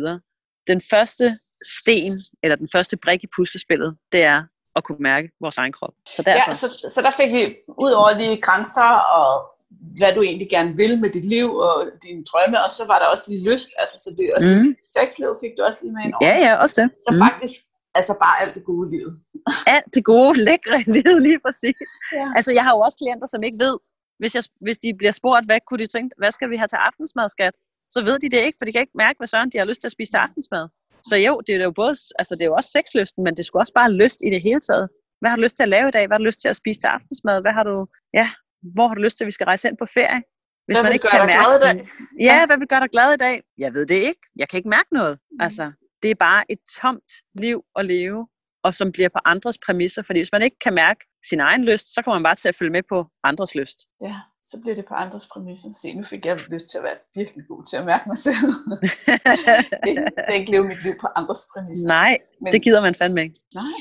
[0.66, 1.36] Den første
[1.78, 4.42] sten, eller den første brik i puslespillet, det er
[4.76, 5.94] at kunne mærke vores egen krop.
[6.10, 6.50] Så, derfor...
[6.50, 9.49] ja, så, så der fik vi ud over de grænser og
[9.98, 13.06] hvad du egentlig gerne vil med dit liv og dine drømme, og så var der
[13.12, 14.74] også lige lyst, altså så det også mm.
[14.96, 16.26] sexliv fik du også lige med ind over.
[16.28, 16.88] Ja, ja, også det.
[17.06, 17.20] Så mm.
[17.26, 17.58] faktisk,
[17.98, 19.06] altså bare alt det gode liv.
[19.74, 21.88] alt det gode, lækre liv, lige præcis.
[22.18, 22.26] Ja.
[22.36, 23.76] Altså jeg har jo også klienter, som ikke ved,
[24.20, 26.80] hvis, jeg, hvis de bliver spurgt, hvad kunne de tænke, hvad skal vi have til
[26.88, 27.54] aftensmad, skat?
[27.94, 29.80] Så ved de det ikke, for de kan ikke mærke, hvad søren de har lyst
[29.80, 30.64] til at spise til aftensmad.
[31.08, 33.62] Så jo, det er jo både, altså det er jo også sexlysten, men det skulle
[33.64, 34.86] også bare lyst i det hele taget.
[35.20, 36.04] Hvad har du lyst til at lave i dag?
[36.06, 37.36] Hvad har du lyst til at spise til aftensmad?
[37.44, 37.86] Hvad har du,
[38.20, 38.26] ja,
[38.74, 40.22] hvor har du lyst til, at vi skal rejse hen på ferie?
[40.66, 41.88] Hvis hvad man ikke kan mærke glad i dag?
[42.20, 43.42] Ja, hvad vil gøre dig glad i dag?
[43.58, 44.20] Jeg ved det ikke.
[44.36, 45.18] Jeg kan ikke mærke noget.
[45.30, 45.40] Mm.
[45.40, 48.28] Altså, det er bare et tomt liv at leve,
[48.64, 50.02] og som bliver på andres præmisser.
[50.02, 52.56] Fordi hvis man ikke kan mærke sin egen lyst, så kommer man bare til at
[52.56, 53.78] følge med på andres lyst.
[54.00, 55.68] Ja, så bliver det på andres præmisser.
[55.82, 58.36] Se, nu fik jeg lyst til at være virkelig god til at mærke mig selv.
[59.84, 61.88] det, det er ikke leve mit liv på andres præmisser.
[61.88, 63.36] Nej, Men, det gider man fandme ikke.
[63.54, 63.74] Nej,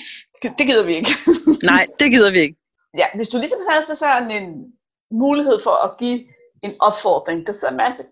[0.60, 1.12] det gider vi ikke.
[1.64, 2.59] Nej, det gider vi ikke.
[2.98, 4.48] Ja, hvis du ligesom havde så sådan en
[5.24, 6.20] mulighed for at give
[6.64, 8.04] en opfordring, der sidder en masse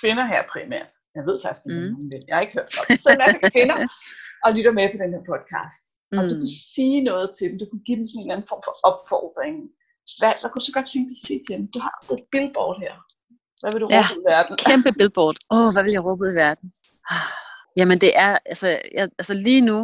[0.00, 0.90] kvinder her primært.
[1.16, 2.10] Jeg ved faktisk ikke, mm.
[2.28, 3.02] jeg har ikke hørt om det.
[3.02, 3.76] Så en masse kvinder,
[4.44, 5.84] og lytter med på den her podcast.
[6.12, 6.18] Mm.
[6.18, 8.48] Og du kunne sige noget til dem, du kunne give dem sådan en eller anden
[8.52, 9.54] form for opfordring.
[10.20, 11.66] Hvad, hvad kunne du så godt tænke dig at sige til dem?
[11.74, 12.94] Du har et billboard her.
[13.60, 14.52] Hvad vil du råbe ja, ud i verden?
[14.70, 15.36] kæmpe billboard.
[15.50, 16.66] Åh, oh, hvad vil jeg råbe ud i verden?
[17.78, 19.78] Jamen det er, altså, jeg, altså lige nu,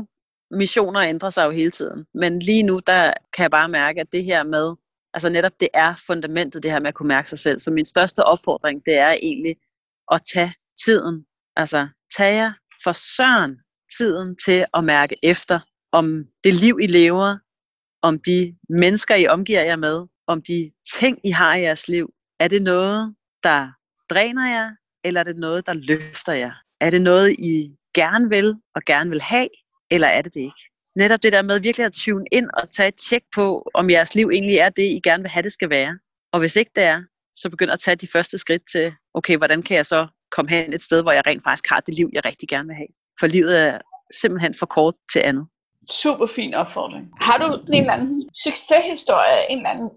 [0.50, 4.12] missioner ændrer sig jo hele tiden, men lige nu, der kan jeg bare mærke, at
[4.12, 4.74] det her med,
[5.14, 7.58] altså netop det er fundamentet, det her med at kunne mærke sig selv.
[7.58, 9.56] Så min største opfordring, det er egentlig
[10.12, 12.52] at tage tiden, altså tag jer
[12.84, 13.56] for søren
[13.98, 15.60] tiden til at mærke efter,
[15.92, 17.38] om det liv, I lever,
[18.02, 22.10] om de mennesker, I omgiver jer med, om de ting, I har i jeres liv.
[22.40, 23.68] Er det noget, der
[24.10, 24.70] dræner jer,
[25.04, 26.52] eller er det noget, der løfter jer?
[26.80, 29.48] Er det noget, I gerne vil og gerne vil have,
[29.90, 30.62] eller er det det ikke?
[30.96, 34.14] Netop det der med virkelig at tune ind og tage et tjek på, om jeres
[34.14, 35.98] liv egentlig er det, I gerne vil have, det skal være.
[36.33, 37.03] Og hvis ikke det er,
[37.35, 40.74] så begynd at tage de første skridt til, okay, hvordan kan jeg så komme hen
[40.74, 42.92] et sted, hvor jeg rent faktisk har det liv, jeg rigtig gerne vil have.
[43.20, 43.79] For livet er
[44.20, 45.46] simpelthen for kort til andet.
[46.03, 47.05] Super fin opfordring.
[47.20, 49.90] Har du en eller anden succeshistorie, en eller anden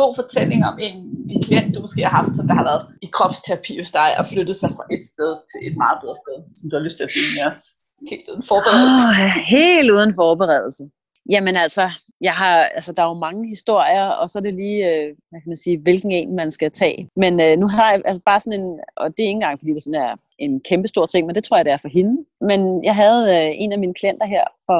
[0.00, 0.96] god fortælling om en,
[1.32, 4.24] en klient, du måske har haft, som der har været i kropsterapi hos dig, og
[4.32, 7.06] flyttet sig fra et sted til et meget bedre sted, som du har lyst til
[7.08, 7.62] at dele med os
[8.10, 9.24] helt uden forberedelse?
[9.24, 10.84] Oh, helt uden forberedelse.
[11.30, 14.78] Jamen altså, jeg har, altså, der er jo mange historier, og så er det lige,
[14.90, 17.08] øh, hvad kan man sige, hvilken en man skal tage.
[17.16, 19.72] Men øh, nu har jeg altså, bare sådan en, og det er ikke engang, fordi
[19.74, 22.24] det sådan er en kæmpe stor ting, men det tror jeg, det er for hende.
[22.40, 24.78] Men jeg havde øh, en af mine klienter her for,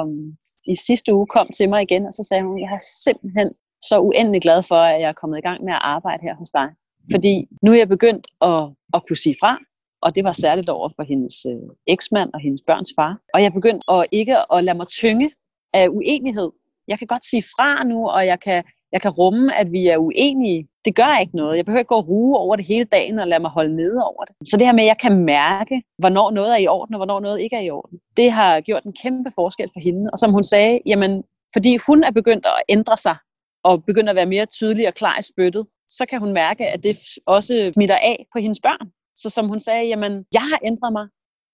[0.71, 3.49] i sidste uge kom til mig igen, og så sagde hun, jeg har simpelthen
[3.81, 6.49] så uendelig glad for, at jeg er kommet i gang med at arbejde her hos
[6.49, 6.67] dig.
[7.11, 9.57] Fordi nu er jeg begyndt at, at kunne sige fra,
[10.01, 13.19] og det var særligt over for hendes øh, eksmand og hendes børns far.
[13.33, 15.31] Og jeg begyndte at ikke at lade mig tynge
[15.73, 16.49] af uenighed.
[16.87, 19.97] Jeg kan godt sige fra nu, og jeg kan, jeg kan rumme, at vi er
[19.97, 20.67] uenige.
[20.85, 21.57] Det gør ikke noget.
[21.57, 24.03] Jeg behøver ikke gå og ruge over det hele dagen og lade mig holde nede
[24.03, 24.35] over det.
[24.49, 27.19] Så det her med, at jeg kan mærke, hvornår noget er i orden, og hvornår
[27.19, 30.09] noget ikke er i orden, det har gjort en kæmpe forskel for hende.
[30.11, 33.15] Og som hun sagde, jamen, fordi hun er begyndt at ændre sig,
[33.63, 36.83] og begynder at være mere tydelig og klar i spyttet, så kan hun mærke, at
[36.83, 38.87] det også smitter af på hendes børn.
[39.15, 41.07] Så som hun sagde, jamen, jeg har ændret mig,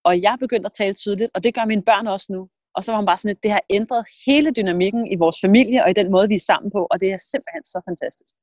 [0.04, 2.42] og jeg er begyndt at tale tydeligt, og det gør mine børn også nu.
[2.76, 5.84] Og så var hun bare sådan, at det har ændret hele dynamikken i vores familie
[5.84, 8.34] og i den måde, vi er sammen på, og det er simpelthen så fantastisk.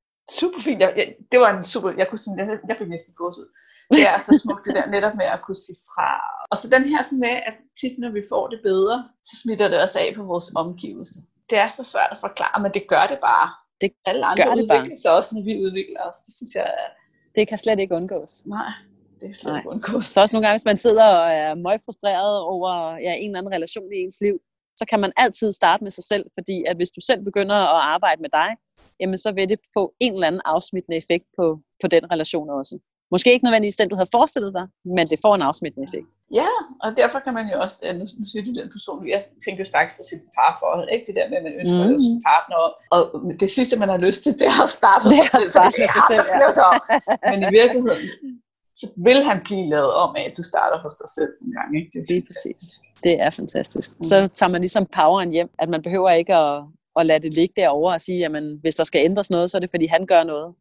[0.40, 0.80] Super fint.
[0.84, 3.48] Jeg, jeg, det var en super, jeg, kunne sådan, jeg, jeg fik næsten gås ud.
[3.96, 6.08] Det er så smukt det der netop med at kunne sige fra.
[6.52, 8.96] Og så den her sådan med, at tit når vi får det bedre,
[9.28, 11.20] så smitter det også af på vores omgivelser.
[11.50, 13.48] Det er så svært at forklare, men det gør det bare.
[13.80, 16.18] Det Alle andre gør det udvikler sig også, når vi udvikler os.
[16.26, 16.88] Det synes jeg er...
[17.36, 18.32] Det kan slet ikke undgås.
[18.46, 18.70] Nej,
[19.24, 19.60] det er slet Nej.
[19.60, 20.06] ikke undgås.
[20.06, 22.70] Så også nogle gange, hvis man sidder og er meget frustreret over
[23.06, 24.36] ja, en eller anden relation i ens liv,
[24.76, 27.82] så kan man altid starte med sig selv, fordi at hvis du selv begynder at
[27.94, 28.50] arbejde med dig,
[29.00, 31.46] jamen så vil det få en eller anden afsmittende effekt på,
[31.82, 32.74] på den relation også.
[33.14, 36.08] Måske ikke nødvendigvis den, du havde forestillet dig, men det får en afsmittende effekt.
[36.40, 36.52] Ja,
[36.84, 39.68] og derfor kan man jo også, nu, nu siger du den person, jeg tænker jo
[39.72, 41.98] straks på sit parforhold, ikke det der med, at man ønsker mm.
[42.06, 42.56] sin partner,
[42.94, 43.00] og,
[43.42, 46.04] det sidste, man har lyst til, det er at starte Det er at med sig
[46.10, 46.24] selv,
[46.62, 46.70] ja.
[47.30, 48.02] Men i virkeligheden,
[48.80, 51.68] så vil han blive lavet om af, at du starter hos dig selv en gang,
[51.78, 51.90] ikke?
[51.92, 52.80] Det er Lige fantastisk.
[53.04, 53.90] Det er fantastisk.
[54.02, 56.62] Så tager man ligesom poweren hjem, at man behøver ikke at,
[56.98, 59.60] at lade det ligge derovre og sige, jamen hvis der skal ændres noget, så er
[59.60, 60.54] det fordi han gør noget.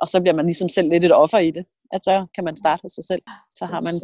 [0.00, 1.64] Og så bliver man ligesom selv lidt et offer i det.
[1.92, 3.22] At så kan man starte hos sig selv.
[3.54, 3.94] Så har man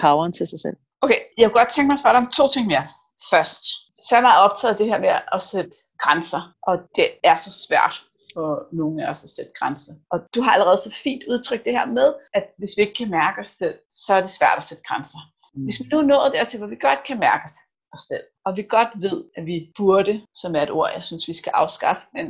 [0.00, 0.76] poweren til sig selv.
[1.02, 2.86] Okay, jeg kunne godt tænke mig at spørge dig om to ting mere.
[3.32, 3.64] Først,
[4.04, 5.70] så er jeg meget optaget af det her med at sætte
[6.02, 7.94] grænser, og det er så svært
[8.34, 9.92] for nogle af os at sætte grænser.
[10.12, 13.10] Og du har allerede så fint udtrykt det her med, at hvis vi ikke kan
[13.10, 15.18] mærke os selv, så er det svært at sætte grænser.
[15.66, 17.58] Hvis vi nu er nået dertil, hvor vi godt kan mærke os
[17.92, 21.28] os selv, og vi godt ved, at vi burde, som er et ord, jeg synes,
[21.28, 22.26] vi skal afskaffe, men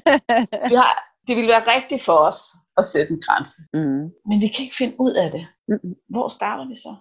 [0.70, 0.92] vi har,
[1.26, 2.40] det ville være rigtigt for os
[2.76, 3.58] at sætte en grænse.
[3.74, 4.04] Mm.
[4.28, 5.46] Men vi kan ikke finde ud af det.
[5.68, 5.94] Mm.
[6.08, 6.92] Hvor starter vi så?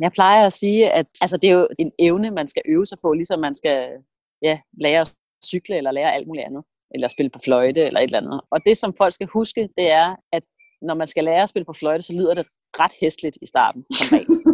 [0.00, 2.98] Jeg plejer at sige, at altså, det er jo en evne, man skal øve sig
[3.02, 3.88] på, ligesom man skal
[4.42, 5.14] ja, lære at
[5.46, 6.64] cykle eller lære alt muligt andet,
[6.94, 8.40] eller spille på fløjte eller et eller andet.
[8.50, 10.42] Og det, som folk skal huske, det er, at
[10.82, 12.46] når man skal lære at spille på fløjte, så lyder det
[12.80, 14.26] ret hæsligt i starten, som regel.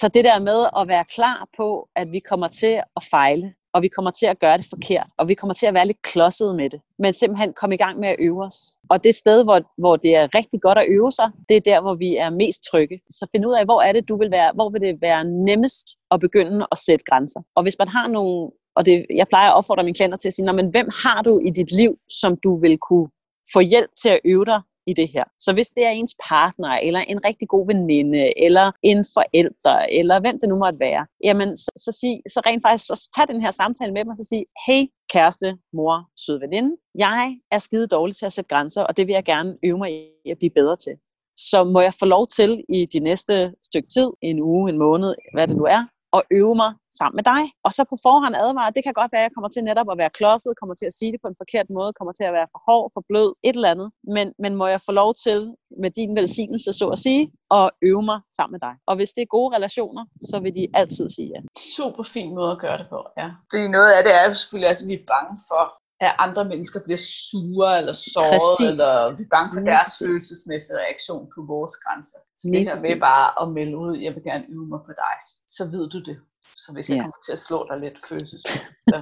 [0.00, 3.82] Så det der med at være klar på, at vi kommer til at fejle, og
[3.82, 6.54] vi kommer til at gøre det forkert, og vi kommer til at være lidt klodset
[6.56, 8.58] med det, men simpelthen komme i gang med at øve os.
[8.90, 11.80] Og det sted, hvor, hvor det er rigtig godt at øve sig, det er der,
[11.80, 13.00] hvor vi er mest trygge.
[13.10, 15.86] Så find ud af, hvor er det, du vil være, hvor vil det være nemmest
[16.10, 17.40] at begynde at sætte grænser.
[17.56, 20.34] Og hvis man har nogle, og det, jeg plejer at opfordre mine klienter til at
[20.34, 23.08] sige, men hvem har du i dit liv, som du vil kunne
[23.52, 25.24] få hjælp til at øve dig i det her.
[25.38, 30.20] Så hvis det er ens partner, eller en rigtig god veninde, eller en forælder, eller
[30.20, 33.42] hvem det nu måtte være, jamen så, så, sig, så rent faktisk så tag den
[33.44, 37.86] her samtale med dem og så sig, hey kæreste, mor, sød veninde, jeg er skide
[37.86, 39.90] dårlig til at sætte grænser, og det vil jeg gerne øve mig
[40.26, 40.94] i at blive bedre til.
[41.36, 45.14] Så må jeg få lov til i de næste stykke tid, en uge, en måned,
[45.34, 45.82] hvad det nu er,
[46.16, 47.42] og øve mig sammen med dig.
[47.66, 49.98] Og så på forhånd advare, det kan godt være, at jeg kommer til netop at
[50.02, 52.48] være klodset, kommer til at sige det på en forkert måde, kommer til at være
[52.54, 53.88] for hård, for blød, et eller andet.
[54.16, 55.38] Men, men må jeg få lov til,
[55.82, 57.22] med din velsignelse, så at sige,
[57.58, 58.74] at øve mig sammen med dig.
[58.88, 61.40] Og hvis det er gode relationer, så vil de altid sige ja.
[61.76, 63.28] Super fin måde at gøre det på, ja.
[63.50, 65.62] Fordi noget af det er jo selvfølgelig, at vi er bange for,
[66.06, 68.66] at andre mennesker bliver sure eller såret, Præcis.
[68.70, 72.18] eller vi er bange for Lige deres følelsesmæssige reaktion på vores grænser.
[72.38, 74.92] Så Lige det her med bare at melde ud, jeg vil gerne øve mig på
[75.04, 75.14] dig,
[75.56, 76.16] så ved du det.
[76.64, 77.02] Så hvis jeg Ja.
[77.04, 78.94] kommer til at slå dig lidt følelsesmæssigt, så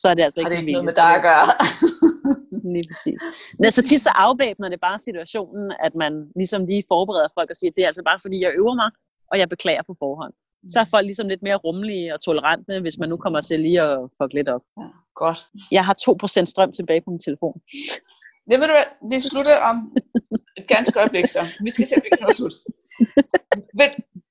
[0.00, 1.46] Så er det altså ikke det ikke noget med dig at gøre.
[2.74, 3.20] Lige præcis.
[3.60, 7.56] Men så tit så afvæbner det bare situationen, at man ligesom lige forbereder folk og
[7.56, 8.90] siger, det er altså bare fordi, jeg øver mig,
[9.30, 10.34] og jeg beklager på forhånd.
[10.72, 13.82] Så er folk ligesom lidt mere rummelige og tolerante, hvis man nu kommer til lige
[13.82, 14.62] at fuck lidt op.
[14.80, 15.38] Ja, godt.
[15.72, 15.94] Jeg har
[16.42, 17.54] 2% strøm tilbage på min telefon.
[18.48, 19.76] Det ved du hvad, vi slutter om
[20.58, 22.54] et ganske øjeblik, så vi skal se, om vi kan nå slut.
[23.78, 23.90] Ved,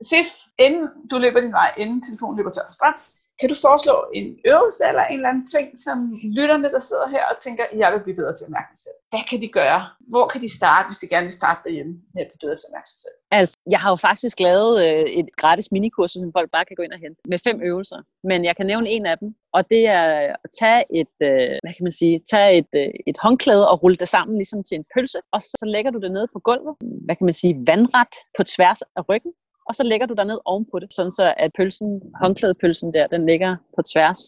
[0.09, 0.29] Sif,
[0.65, 2.95] inden du løber din vej, inden telefonen løber tør for strøm,
[3.39, 5.97] kan du foreslå en øvelse eller en eller anden ting, som
[6.37, 8.97] lytterne, der sidder her og tænker, jeg vil blive bedre til at mærke mig selv?
[9.13, 9.81] Hvad kan de gøre?
[10.13, 12.67] Hvor kan de starte, hvis de gerne vil starte derhjemme med at blive bedre til
[12.69, 13.17] at mærke sig selv?
[13.39, 16.83] Altså, jeg har jo faktisk lavet øh, et gratis minikurs, som folk bare kan gå
[16.83, 17.99] ind og hente, med fem øvelser.
[18.29, 20.05] Men jeg kan nævne en af dem, og det er
[20.45, 23.97] at tage et, øh, hvad kan man sige, tage et, øh, et håndklæde og rulle
[24.03, 26.75] det sammen ligesom til en pølse, og så lægger du det ned på gulvet,
[27.05, 29.31] hvad kan man sige, vandret på tværs af ryggen,
[29.67, 33.25] og så lægger du dig ned ovenpå det, sådan så at pølsen, håndklædepølsen der, den
[33.25, 34.21] ligger på tværs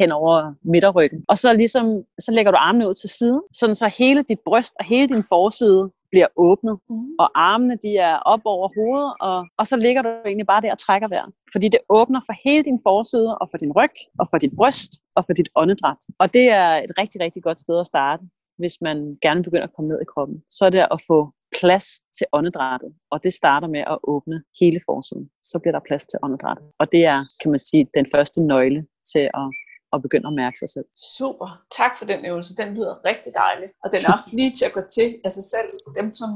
[0.00, 1.24] hen over midterryggen.
[1.28, 4.74] Og så ligesom, så lægger du armene ud til siden, sådan så hele dit bryst
[4.80, 7.14] og hele din forside bliver åbnet, mm.
[7.22, 10.72] og armene de er op over hovedet, og, og så ligger du egentlig bare der
[10.72, 11.30] og trækker vejret.
[11.52, 14.92] Fordi det åbner for hele din forside, og for din ryg, og for dit bryst,
[15.16, 16.02] og for dit åndedræt.
[16.18, 18.22] Og det er et rigtig, rigtig godt sted at starte,
[18.62, 20.36] hvis man gerne begynder at komme ned i kroppen.
[20.56, 21.18] Så er det at få
[21.60, 21.86] plads
[22.16, 25.24] til åndedrættet, og det starter med at åbne hele forsiden.
[25.50, 26.66] Så bliver der plads til åndedrættet.
[26.80, 28.80] Og det er, kan man sige, den første nøgle
[29.12, 29.48] til at,
[29.94, 30.88] at begynde at mærke sig selv.
[31.18, 31.48] Super.
[31.80, 32.56] Tak for den øvelse.
[32.62, 33.68] Den lyder rigtig dejlig.
[33.84, 35.70] Og den er også lige til at gå til af sig selv.
[35.98, 36.30] Dem som,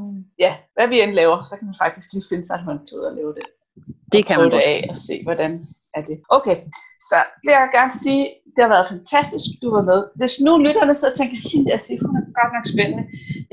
[0.45, 3.15] ja, hvad vi end laver, så kan man faktisk lige finde sig et håndklæde og
[3.21, 3.47] lave det.
[4.15, 5.53] Det kan man det af og se, hvordan
[5.99, 6.17] er det.
[6.39, 6.57] Okay,
[7.11, 8.23] så vil jeg gerne sige,
[8.55, 10.01] det har været fantastisk, du var med.
[10.21, 13.05] Hvis nu lytterne så tænker, hende der siger, hun er godt nok spændende.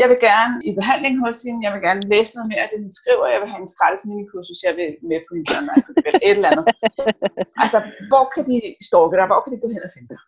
[0.01, 2.77] Jeg vil gerne i behandling hos hende, jeg vil gerne læse noget mere af det,
[2.85, 6.21] hun skriver, jeg vil have en gratis minikursus, jeg vil med på en online, eller
[6.29, 6.65] et eller andet.
[7.63, 7.79] Altså,
[8.11, 8.55] hvor kan de
[8.89, 9.25] stalke dig?
[9.31, 10.21] Hvor kan de gå hen og finde dig?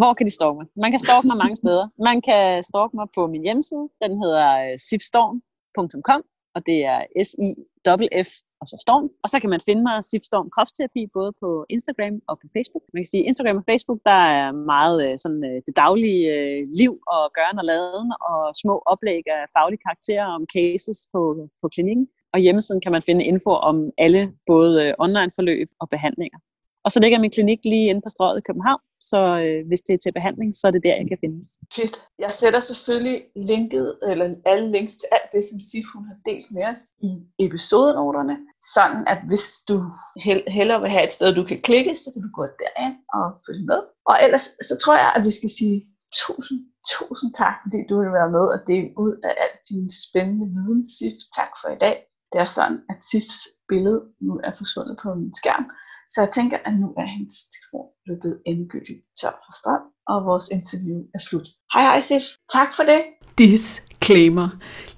[0.00, 0.66] Hvor kan de stalke mig?
[0.84, 1.84] Man kan stalke mig mange steder.
[2.08, 3.86] Man kan stalke mig på min hjemmeside.
[4.02, 4.46] Den hedder
[4.88, 6.20] sipstorm.com,
[6.56, 7.48] og det er s i
[8.28, 8.30] f
[8.62, 9.06] og så Storm.
[9.24, 12.84] Og så kan man finde mig Sif Storm Kropsterapi både på Instagram og på Facebook.
[12.92, 16.60] Man kan sige, Instagram og Facebook, der er meget øh, sådan øh, det daglige øh,
[16.80, 21.20] liv og gøren og laden og små oplæg af faglige karakterer om cases på,
[21.62, 22.06] på klinikken.
[22.34, 26.38] Og hjemmesiden kan man finde info om alle både online forløb og behandlinger.
[26.84, 29.94] Og så ligger min klinik lige inde på strøget i København, så øh, hvis det
[29.94, 31.48] er til behandling, så er det der, jeg kan findes.
[31.76, 31.96] Fedt.
[32.24, 33.18] Jeg sætter selvfølgelig
[33.50, 37.12] linket, eller alle links til alt det, som Sif hun har delt med os i
[37.46, 38.36] episodenoterne,
[38.74, 39.76] sådan at hvis du
[40.56, 43.64] hellere vil have et sted, du kan klikke, så kan du gå derind og følge
[43.70, 43.80] med.
[44.10, 45.76] Og ellers så tror jeg, at vi skal sige
[46.22, 46.60] tusind,
[46.94, 50.82] tusind tak, fordi du vil være med og dele ud af alt din spændende viden,
[50.94, 51.16] Sif.
[51.38, 51.96] Tak for i dag.
[52.32, 53.38] Det er sådan, at Sifs
[53.70, 55.66] billede nu er forsvundet på min skærm.
[56.14, 60.48] Så jeg tænker, at nu er hendes telefon blevet endegyldigt tør for strøm, og vores
[60.58, 61.46] interview er slut.
[61.72, 63.02] Hej hej Sif, tak for det.
[63.38, 64.48] Disclaimer,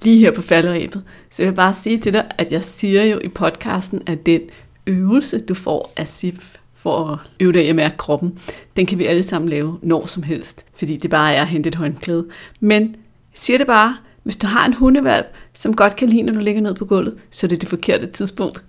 [0.03, 1.05] lige her på falderæbet.
[1.31, 4.41] Så jeg vil bare sige til dig, at jeg siger jo i podcasten, at den
[4.87, 8.39] øvelse, du får af Sif, for at øve dig at mærke kroppen,
[8.77, 11.69] den kan vi alle sammen lave når som helst, fordi det bare er at hente
[11.69, 12.29] et håndklæde.
[12.61, 16.33] Men jeg siger det bare, hvis du har en hundevalp, som godt kan lide, når
[16.33, 18.65] du ligger ned på gulvet, så er det det forkerte tidspunkt.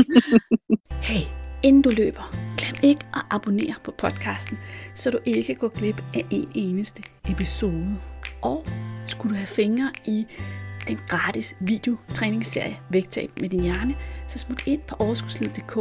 [1.08, 1.20] hey,
[1.62, 4.58] Inden du løber, glem ikke at abonnere på podcasten,
[4.94, 7.96] så du ikke går glip af en eneste episode.
[8.42, 8.66] Og
[9.06, 10.26] skulle du have fingre i
[10.88, 13.94] den gratis videotræningsserie Vægtab med din hjerne,
[14.26, 15.76] så smut ind på overskudsliddk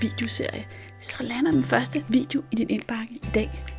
[0.00, 0.66] videoserie
[1.00, 3.77] så lander den første video i din indbakke i dag.